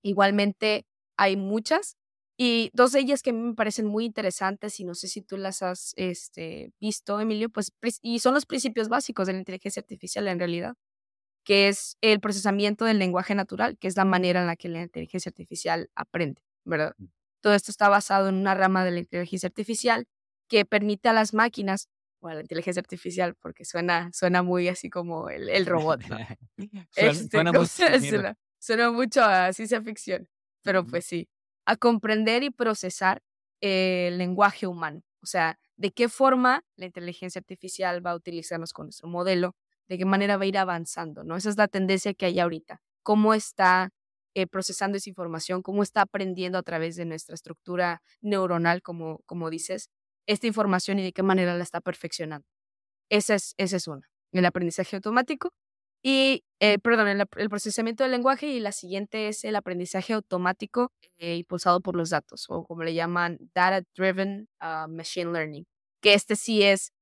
[0.02, 0.84] igualmente,
[1.16, 1.96] hay muchas,
[2.38, 5.22] y dos de ellas que a mí me parecen muy interesantes y no sé si
[5.22, 9.80] tú las has este, visto, Emilio, pues y son los principios básicos de la inteligencia
[9.80, 10.74] artificial en realidad.
[11.46, 14.82] Que es el procesamiento del lenguaje natural, que es la manera en la que la
[14.82, 16.92] inteligencia artificial aprende, ¿verdad?
[16.98, 17.04] Mm.
[17.40, 20.08] Todo esto está basado en una rama de la inteligencia artificial
[20.48, 24.90] que permite a las máquinas, o a la inteligencia artificial, porque suena, suena muy así
[24.90, 26.00] como el, robot,
[26.96, 27.38] este,
[28.58, 30.28] suena, mucho a ciencia ficción,
[30.62, 31.28] pero pues sí,
[31.64, 33.22] a comprender y procesar
[33.60, 35.02] el lenguaje humano.
[35.22, 39.54] O sea, de qué forma la inteligencia artificial va a utilizarnos con nuestro modelo,
[39.88, 41.36] de qué manera va a ir avanzando, ¿no?
[41.36, 42.80] Esa es la tendencia que hay ahorita.
[43.02, 43.90] Cómo está
[44.34, 49.50] eh, procesando esa información, cómo está aprendiendo a través de nuestra estructura neuronal, como, como
[49.50, 49.88] dices,
[50.26, 52.46] esta información y de qué manera la está perfeccionando.
[53.10, 55.52] Esa es, esa es una, el aprendizaje automático
[56.02, 61.36] y, eh, perdón, el, procesamiento del lenguaje y la siguiente es el aprendizaje automático eh,
[61.36, 65.64] impulsado por los datos o como le llaman Data Driven ah, Machine Learning,
[66.00, 66.92] que este sí es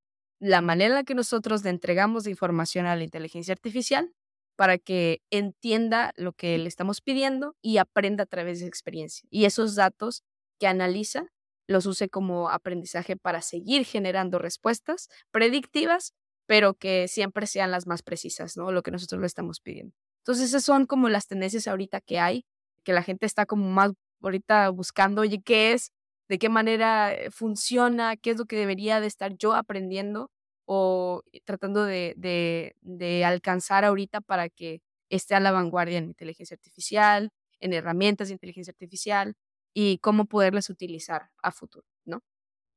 [0.44, 4.12] la manera en la que nosotros le entregamos información a la inteligencia artificial
[4.56, 9.26] para que entienda lo que le estamos pidiendo y aprenda a través de experiencia.
[9.30, 10.22] Y esos datos
[10.60, 11.28] que analiza
[11.66, 16.12] los use como aprendizaje para seguir generando respuestas predictivas,
[16.46, 18.70] pero que siempre sean las más precisas, ¿no?
[18.70, 19.94] Lo que nosotros le estamos pidiendo.
[20.18, 22.44] Entonces, esas son como las tendencias ahorita que hay,
[22.84, 25.90] que la gente está como más ahorita buscando, oye, ¿qué es?
[26.28, 28.16] ¿De qué manera eh, funciona?
[28.16, 30.30] ¿Qué es lo que debería de estar yo aprendiendo?
[30.66, 37.30] O tratando de, de, alcanzar ahorita para que esté a la vanguardia en inteligencia artificial,
[37.60, 39.34] en herramientas de inteligencia artificial
[39.74, 42.22] y cómo poderlas utilizar a futuro, ¿no?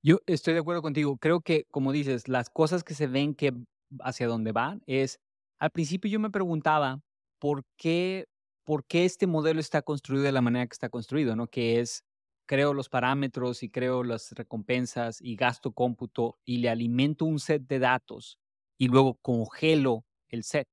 [0.03, 1.17] Yo estoy de acuerdo contigo.
[1.17, 3.53] Creo que, como dices, las cosas que se ven que
[4.01, 5.19] hacia dónde van es,
[5.59, 7.01] al principio yo me preguntaba
[7.39, 8.27] por qué,
[8.63, 11.47] por qué este modelo está construido de la manera que está construido, ¿no?
[11.47, 12.03] Que es
[12.47, 17.67] creo los parámetros y creo las recompensas y gasto cómputo y le alimento un set
[17.67, 18.39] de datos
[18.77, 20.67] y luego congelo el set,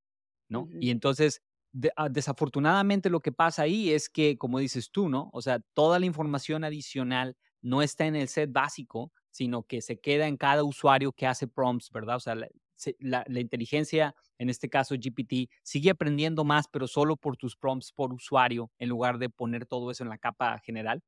[0.49, 0.69] ¿no?
[0.81, 1.43] Y entonces,
[1.97, 5.31] ah, desafortunadamente lo que pasa ahí es que, como dices tú, ¿no?
[5.33, 9.99] O sea, toda la información adicional no está en el set básico, sino que se
[9.99, 12.17] queda en cada usuario que hace prompts, ¿verdad?
[12.17, 12.49] O sea, la,
[13.27, 18.13] la, inteligencia, en este caso GPT, sigue aprendiendo más, pero solo por tus prompts por
[18.13, 21.03] usuario, en lugar de poner todo eso en la capa general.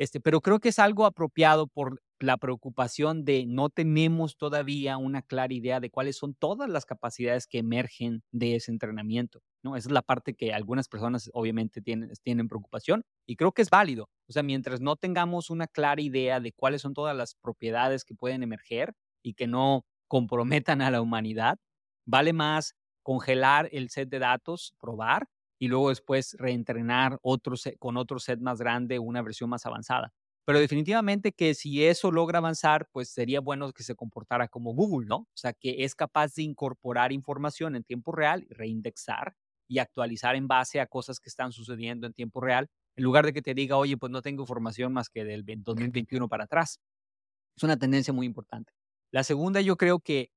[0.00, 5.20] Este, pero creo que es algo apropiado por la preocupación de no tenemos todavía una
[5.20, 9.42] clara idea de cuáles son todas las capacidades que emergen de ese entrenamiento.
[9.62, 9.76] ¿no?
[9.76, 13.68] Esa es la parte que algunas personas obviamente tienen, tienen preocupación y creo que es
[13.68, 14.08] válido.
[14.26, 18.14] O sea, mientras no tengamos una clara idea de cuáles son todas las propiedades que
[18.14, 21.58] pueden emerger y que no comprometan a la humanidad,
[22.06, 25.28] vale más congelar el set de datos, probar
[25.60, 30.12] y luego después reentrenar otro con otro set más grande, una versión más avanzada.
[30.46, 35.06] Pero definitivamente que si eso logra avanzar, pues sería bueno que se comportara como Google,
[35.06, 35.16] ¿no?
[35.16, 39.34] O sea, que es capaz de incorporar información en tiempo real, reindexar
[39.68, 43.32] y actualizar en base a cosas que están sucediendo en tiempo real, en lugar de
[43.34, 46.80] que te diga, oye, pues no tengo información más que del 2021 para atrás.
[47.56, 48.72] Es una tendencia muy importante.
[49.12, 50.30] La segunda, yo creo que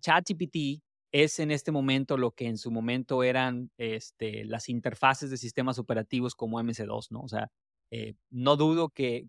[0.00, 5.36] ChatGPT es en este momento lo que en su momento eran este, las interfaces de
[5.36, 7.20] sistemas operativos como MC2, ¿no?
[7.20, 7.50] O sea,
[7.90, 9.26] eh, no dudo que,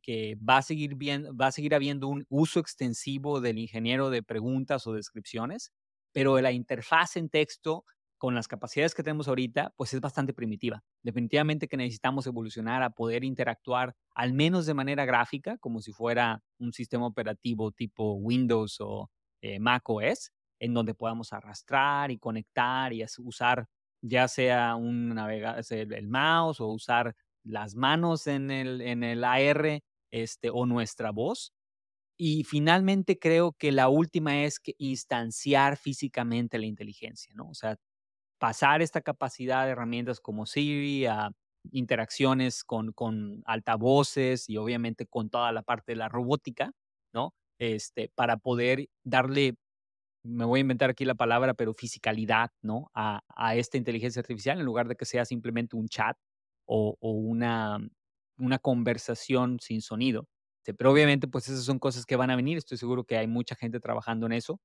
[0.48, 5.72] va, a seguir habiendo un uso extensivo del ingeniero de preguntas o descripciones,
[6.12, 7.86] pero la interfaz en texto
[8.20, 10.84] con las capacidades que tenemos ahorita, pues es bastante primitiva.
[11.02, 16.44] Definitivamente que necesitamos evolucionar a poder interactuar al menos de manera gráfica, como si fuera
[16.60, 19.10] un sistema operativo tipo Windows o
[19.42, 23.68] eh, Mac OS, en donde podamos arrastrar y conectar y usar
[24.04, 29.82] ya sea un navegador, el, mouse o usar las manos en el, en el AR
[30.12, 31.52] este, o nuestra voz.
[32.18, 37.50] Y finalmente creo que la última es que instanciar físicamente la inteligencia, ¿no?
[37.50, 37.78] O sea,
[38.40, 41.32] pasar esta capacidad de herramientas como Siri a
[41.72, 46.72] interacciones con, con altavoces y obviamente con toda la parte de la robótica,
[47.14, 47.34] ¿no?
[47.60, 49.56] Este, para poder darle
[50.24, 52.92] me voy a inventar aquí la palabra, pero fisicalidad, ¿no?
[52.94, 53.22] A,
[53.56, 56.18] esta inteligencia artificial en lugar de que sea simplemente un chat
[56.66, 57.80] o, una,
[58.38, 60.28] una conversación sin sonido.
[60.64, 62.58] Pero obviamente, pues esas son cosas que van a venir.
[62.58, 64.60] Estoy seguro que hay mucha gente trabajando en eso.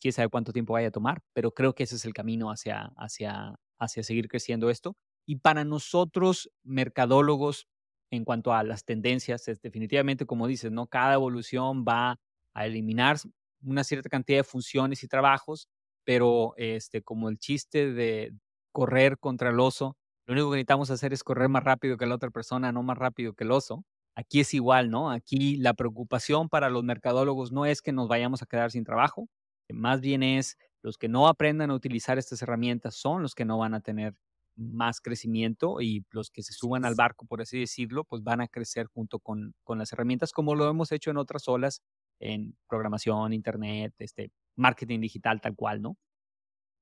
[0.00, 2.92] Quién sabe cuánto tiempo vaya a tomar, pero creo que ese es el camino hacia,
[2.96, 4.96] hacia, hacia seguir creciendo esto.
[5.26, 7.68] Y para nosotros, mercadólogos,
[8.10, 10.86] en cuanto a las tendencias, es definitivamente, como dices, ¿no?
[10.86, 12.18] Cada evolución va
[12.54, 13.18] a eliminar
[13.62, 15.68] una cierta cantidad de funciones y trabajos,
[16.04, 18.32] pero este, como el chiste de
[18.72, 19.96] correr contra el oso,
[20.26, 22.98] lo único que necesitamos hacer es correr más rápido que la otra persona, no más
[22.98, 23.84] rápido que el oso.
[24.14, 25.10] Aquí es igual, ¿no?
[25.10, 29.28] Aquí la preocupación para los mercadólogos no es que nos vayamos a quedar sin trabajo,
[29.70, 33.58] más bien es los que no aprendan a utilizar estas herramientas son los que no
[33.58, 34.14] van a tener
[34.56, 38.48] más crecimiento y los que se suban al barco, por así decirlo, pues van a
[38.48, 41.80] crecer junto con, con las herramientas como lo hemos hecho en otras olas,
[42.20, 45.96] en programación, internet, este, marketing digital tal cual, ¿no?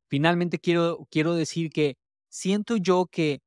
[0.08, 1.96] Finalmente quiero, quiero decir que
[2.28, 3.40] siento yo que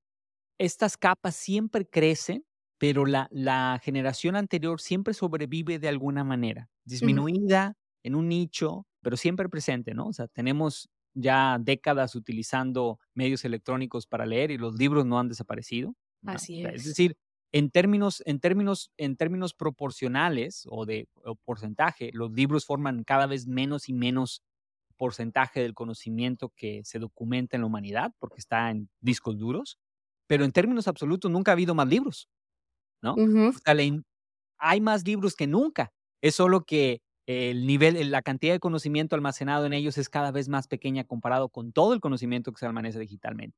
[0.58, 2.46] estas capas siempre crecen,
[2.78, 9.18] pero la, la generación anterior siempre sobrevive de alguna manera, disminuida en un nicho, pero
[9.18, 10.08] siempre presente, ¿no?
[10.08, 15.30] O sea, tenemos ya décadas utilizando medios electrónicos para leer y los libros no han
[15.30, 15.94] desaparecido.
[16.26, 16.74] Así es.
[16.76, 17.18] Es decir,
[17.54, 21.08] en términos, en términos, en términos proporcionales o de
[21.46, 24.44] porcentaje, los libros forman cada vez menos y menos
[24.98, 29.80] porcentaje del conocimiento que se documenta en la humanidad, porque está en discos duros,
[30.28, 32.30] pero en términos absolutos nunca ha habido más libros,
[33.02, 33.22] ¿no?
[34.58, 35.92] hay más libros que nunca.
[36.22, 40.50] Es solo que el nivel, la cantidad de conocimiento almacenado en ellos es cada vez
[40.50, 43.58] más pequeña comparado con todo el conocimiento que se almacena digitalmente.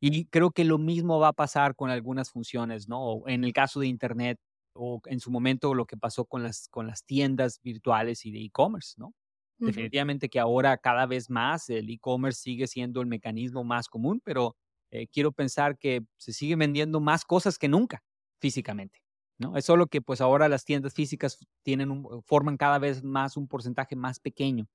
[0.00, 3.22] Y creo que lo mismo va a pasar con algunas funciones, ¿no?
[3.26, 4.38] En el caso de Internet
[4.74, 8.40] o en su momento lo que pasó con las, con las tiendas virtuales y de
[8.40, 9.14] e-commerce, ¿no?
[9.58, 14.56] Definitivamente que ahora cada vez más el e-commerce sigue siendo el mecanismo más común, pero
[14.90, 18.02] eh, quiero pensar que se sigue vendiendo más cosas que nunca
[18.40, 19.00] físicamente.
[19.38, 19.56] ¿no?
[19.56, 23.48] Es solo que pues ahora las tiendas físicas tienen un, forman cada vez más un
[23.48, 24.66] porcentaje más pequeño,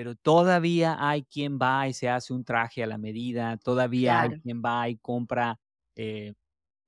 [0.00, 4.40] pero todavía hay quien va y se hace un traje a la medida, todavía hay
[4.40, 5.60] quien va y compra
[5.94, 6.32] eh,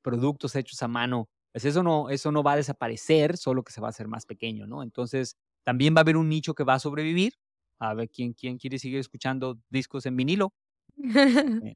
[0.00, 1.28] productos hechos a mano.
[1.52, 4.24] Pues eso no, eso no va a desaparecer, solo que se va a hacer más
[4.24, 4.82] pequeño, ¿no?
[4.82, 7.34] Entonces, también va a haber un nicho que va a sobrevivir.
[7.78, 10.54] A ver quién, quién quiere seguir escuchando discos en vinilo.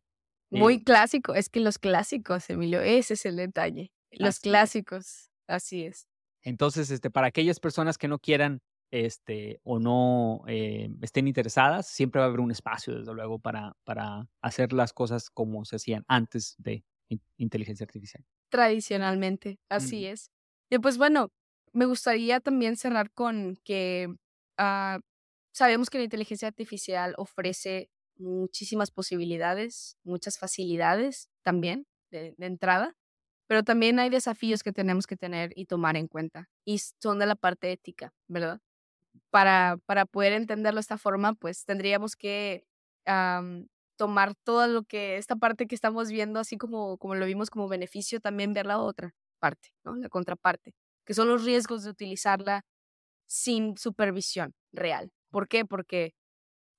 [0.52, 3.92] Eh, Muy eh clásico, es que los clásicos, Emilio, ese es el detalle.
[4.10, 5.28] Los clásicos.
[5.46, 6.08] Así es.
[6.40, 12.20] Entonces, este, para aquellas personas que no quieran este, o no eh, estén interesadas, siempre
[12.20, 16.04] va a haber un espacio, desde luego, para, para hacer las cosas como se hacían
[16.08, 16.84] antes de
[17.36, 18.24] inteligencia artificial.
[18.50, 20.30] Tradicionalmente, así es.
[20.70, 21.30] Y pues bueno,
[21.72, 24.08] me gustaría también cerrar con que
[24.58, 24.98] ah,
[25.52, 32.94] sabemos que la inteligencia artificial ofrece muchísimas posibilidades, muchas facilidades también de entrada,
[33.46, 37.26] pero también hay desafíos que tenemos que tener y tomar en cuenta, y son de
[37.26, 38.60] la parte ética, ¿verdad?
[39.30, 42.64] Para, para poder entenderlo de esta forma, pues tendríamos que
[43.96, 47.68] tomar todo lo que, esta parte que estamos viendo, así como, como lo vimos como
[47.68, 49.96] beneficio, también ver la otra parte, ¿no?
[49.96, 52.62] La contraparte, que son los riesgos de utilizarla
[53.26, 55.10] sin supervisión real.
[55.30, 55.64] ¿Por qué?
[55.64, 56.14] Porque,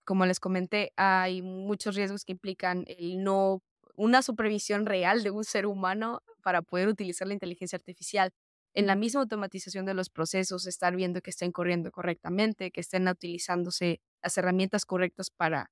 [0.05, 3.61] como les comenté, hay muchos riesgos que implican el no
[3.95, 8.31] una supervisión real de un ser humano para poder utilizar la inteligencia artificial
[8.77, 13.07] en la misma automatización de los procesos, estar viendo que estén corriendo correctamente, que estén
[13.07, 15.71] utilizándose las herramientas correctas para,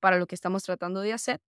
[0.00, 1.40] para lo que estamos tratando de hacer.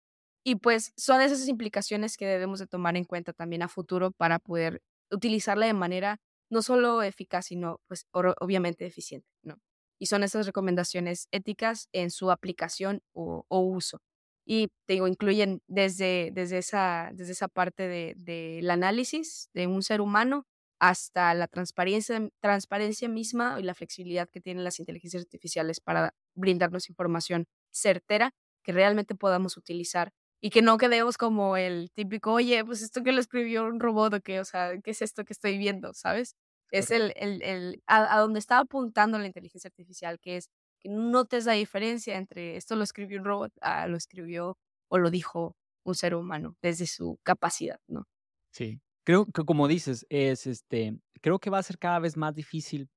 [0.43, 4.37] Y pues son esas implicaciones que debemos de tomar en cuenta también a futuro para
[4.39, 6.17] poder utilizarla de manera
[6.49, 9.59] no solo eficaz, sino pues obviamente eficiente, ¿no?
[9.99, 14.01] Y son esas recomendaciones éticas en su aplicación o uso
[14.47, 19.99] y te incluyen desde, desde, esa, desde esa parte del de, análisis de un ser
[19.99, 20.45] humano
[20.79, 26.89] hasta la transparencia, transparencia misma y la flexibilidad que tienen las inteligencias artificiales para brindarnos
[26.89, 28.31] información certera
[28.63, 30.11] que realmente podamos utilizar
[30.41, 34.13] y que no quedemos como el típico, oye, pues esto que lo escribió un robot
[34.15, 35.93] o qué, o sea, ¿qué es esto que estoy viendo?
[35.93, 36.35] ¿Sabes?
[36.69, 40.49] Es el, el, el a, a, donde está apuntando la inteligencia artificial, que es
[40.79, 44.57] que notes la diferencia entre esto lo escribió un robot, a lo escribió
[44.89, 48.05] o lo dijo un ser humano desde su capacidad, ¿no?
[48.51, 52.35] Sí, creo que como dices, es este, creo que va a ser cada vez más
[52.35, 52.89] difícil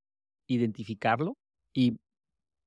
[0.48, 1.36] identificarlo
[1.72, 2.00] y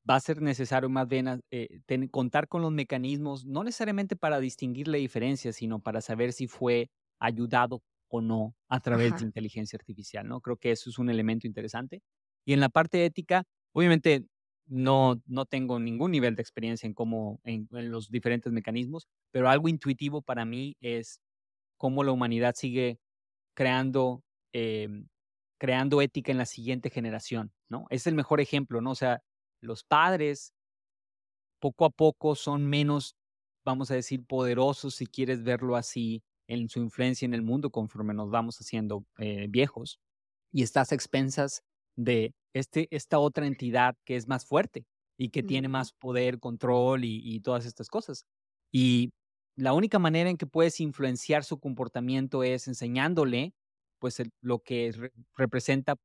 [0.10, 4.88] va a ser necesario más bien eh, contar con los mecanismos, no necesariamente para distinguir
[4.88, 6.90] la diferencia, sino para saber si fue
[7.20, 10.40] ayudado o no a través de inteligencia artificial, ¿no?
[10.40, 12.02] Creo que eso es un elemento interesante.
[12.46, 14.26] Y en la parte ética, obviamente
[14.68, 19.68] no, no tengo ningún nivel de experiencia en cómo, en, los diferentes mecanismos, pero algo
[19.68, 21.20] intuitivo para mí es
[21.76, 23.00] cómo la humanidad sigue
[23.56, 24.24] creando,
[24.54, 25.08] em,
[25.60, 27.86] creando ética en la siguiente generación, ¿no?
[27.90, 28.92] Es el mejor ejemplo, ¿no?
[28.92, 29.22] O sea,
[29.62, 30.54] los padres
[31.60, 33.16] poco a poco son menos,
[33.66, 38.14] vamos a decir, poderosos, si quieres verlo así, en su influencia en el mundo conforme
[38.14, 40.00] nos vamos haciendo eh, viejos,
[40.52, 41.64] y estás a expensas
[41.96, 44.86] de este, esta otra entidad que es más fuerte
[45.18, 48.26] y que tiene más poder, control y, todas estas cosas.
[48.72, 49.12] Y
[49.56, 53.54] la única manera en que puedes influenciar su comportamiento es enseñándole
[54.00, 55.96] pues lo que representa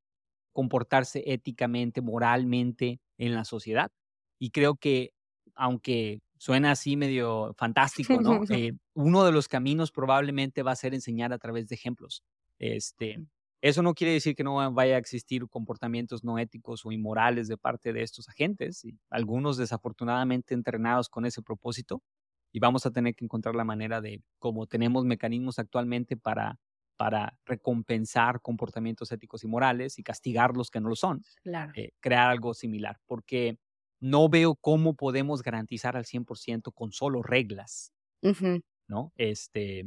[0.53, 3.91] comportarse éticamente, moralmente en la sociedad.
[4.39, 5.13] Y creo que
[5.55, 8.41] aunque suena así medio fantástico, ¿no?
[8.51, 12.23] Eh, uno de los caminos probablemente va a ser enseñar a través de ejemplos.
[12.59, 13.19] Este,
[13.61, 17.57] eso no quiere decir que no vaya a existir comportamientos no éticos o inmorales de
[17.57, 22.03] parte de estos agentes, y algunos desafortunadamente entrenados con ese propósito,
[22.53, 26.59] y vamos a tener que encontrar la manera de, como tenemos mecanismos actualmente para,
[26.97, 31.25] para recompensar comportamientos éticos y morales y castigar los que no lo son,
[31.75, 33.59] eh, crear algo similar, porque
[34.01, 37.93] no veo cómo podemos garantizar al 100% con solo reglas,
[38.89, 39.13] ¿no?
[39.17, 39.85] Este,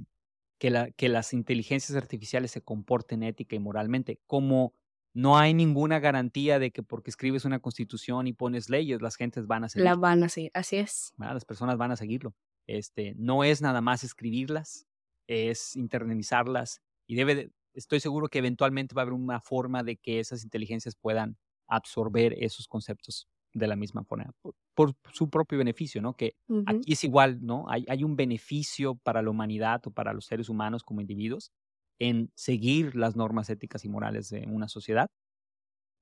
[0.60, 4.74] que, la, que las inteligencias artificiales se comporten ética y moralmente, como
[5.14, 9.48] no hay ninguna garantía de que porque escribes una constitución y pones leyes, las gentes
[9.48, 9.86] van a seguir.
[9.86, 11.14] La van a seguir, así es.
[11.18, 12.34] Las personas van a seguirlo.
[12.68, 14.88] Este, no es nada más escribirlas,
[15.28, 20.20] es internalizarlas y debe, estoy seguro que eventualmente va a haber una forma de que
[20.20, 21.38] esas inteligencias puedan
[21.68, 24.32] absorber esos conceptos de la misma forma,
[24.74, 26.16] por, su propio beneficio, ¿no?
[26.16, 26.36] Que
[26.66, 27.66] aquí es igual, ¿no?
[27.70, 31.52] Hay, hay un beneficio para la humanidad o para los seres humanos como individuos
[32.00, 35.08] en seguir las normas éticas y morales de una sociedad.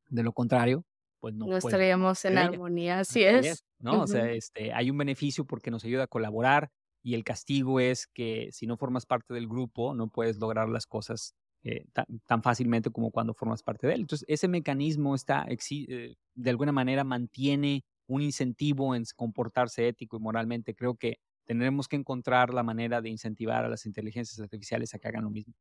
[0.10, 0.86] De lo contrario,
[1.20, 1.46] pues no.
[1.48, 3.64] No estaríamos en armonía, así, es.
[3.80, 4.02] ¿no?
[4.02, 6.72] O sea, este, hay un beneficio porque nos ayuda a colaborar
[7.04, 10.86] y el castigo es que si no formas parte del grupo, no puedes lograr las
[10.86, 11.86] cosas eh,
[12.26, 14.02] tan, fácilmente como cuando formas parte de él.
[14.02, 20.20] Entonces, ese mecanismo está, eh, de alguna manera mantiene un incentivo en comportarse ético y
[20.20, 20.76] moralmente.
[20.76, 25.08] Creo que tendremos que encontrar la manera de incentivar a las inteligencias artificiales a que
[25.08, 25.54] hagan lo mismo.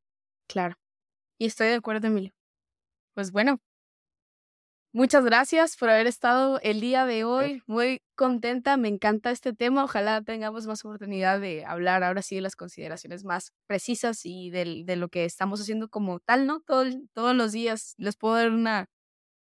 [0.47, 0.75] Claro.
[1.37, 2.31] Y estoy de acuerdo, Emilio.
[3.13, 3.59] Pues bueno,
[4.91, 7.61] Muchas gracias por haber estado el día de hoy.
[7.67, 9.83] Muy contenta, me encanta este tema.
[9.83, 14.95] Ojalá tengamos más oportunidad de hablar ahora sí de las consideraciones más precisas y de
[14.95, 16.61] lo que estamos haciendo como tal, ¿no?
[16.61, 18.87] Todo, todos los días les puedo dar una,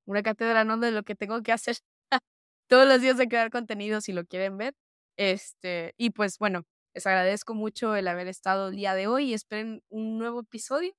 [0.07, 0.79] una cátedra, ¿no?
[0.79, 1.77] De lo que tengo que hacer
[2.69, 4.75] todos los días de crear contenido si lo quieren ver.
[5.19, 6.65] Este, y pues bueno,
[6.95, 10.95] les agradezco mucho el haber estado el día de hoy y esperen un nuevo episodio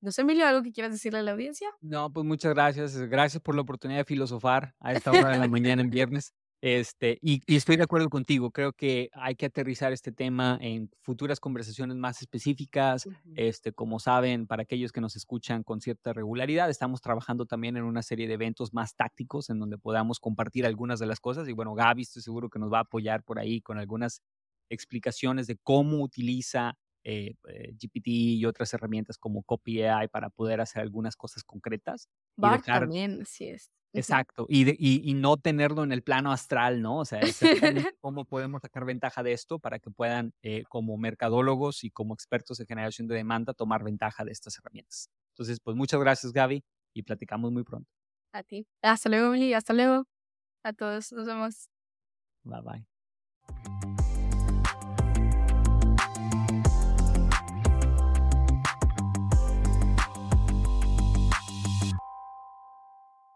[0.00, 1.68] no sé, Emilio, ¿algo que quieras decirle a la audiencia?
[1.80, 2.96] No, pues muchas gracias.
[2.96, 6.32] Gracias por la oportunidad de filosofar a esta hora de la mañana en viernes.
[6.60, 8.50] Este, y, estoy de acuerdo contigo.
[8.50, 13.08] Creo que hay que aterrizar este tema en futuras conversaciones más específicas.
[13.36, 17.84] Este, como saben, para aquellos que nos escuchan con cierta regularidad, estamos trabajando también en
[17.84, 21.48] una serie de eventos más tácticos en donde podamos compartir algunas de las cosas.
[21.48, 24.20] Y bueno, Gaby, estoy seguro que nos va a apoyar por ahí con algunas
[24.68, 26.74] explicaciones de cómo utiliza
[27.04, 32.08] eh, eh GPT y otras herramientas como Copy AI para poder hacer algunas cosas concretas.
[32.36, 33.70] Bart también, sí es.
[33.94, 36.98] Exacto, y, y, no tenerlo en el plano astral, ¿no?
[36.98, 37.20] O sea,
[38.00, 42.60] cómo podemos sacar ventaja de esto para que puedan, eh, como mercadólogos y como expertos
[42.60, 45.10] en generación de demanda, tomar ventaja de estas herramientas.
[45.32, 46.62] Entonces, pues muchas gracias, Gaby,
[46.94, 47.88] y platicamos muy pronto.
[48.32, 48.66] A ti.
[48.82, 49.54] Hasta luego, Emily.
[49.54, 50.04] Hasta luego.
[50.62, 51.12] A todos.
[51.12, 51.70] Nos vemos.
[52.44, 53.77] Bye bye.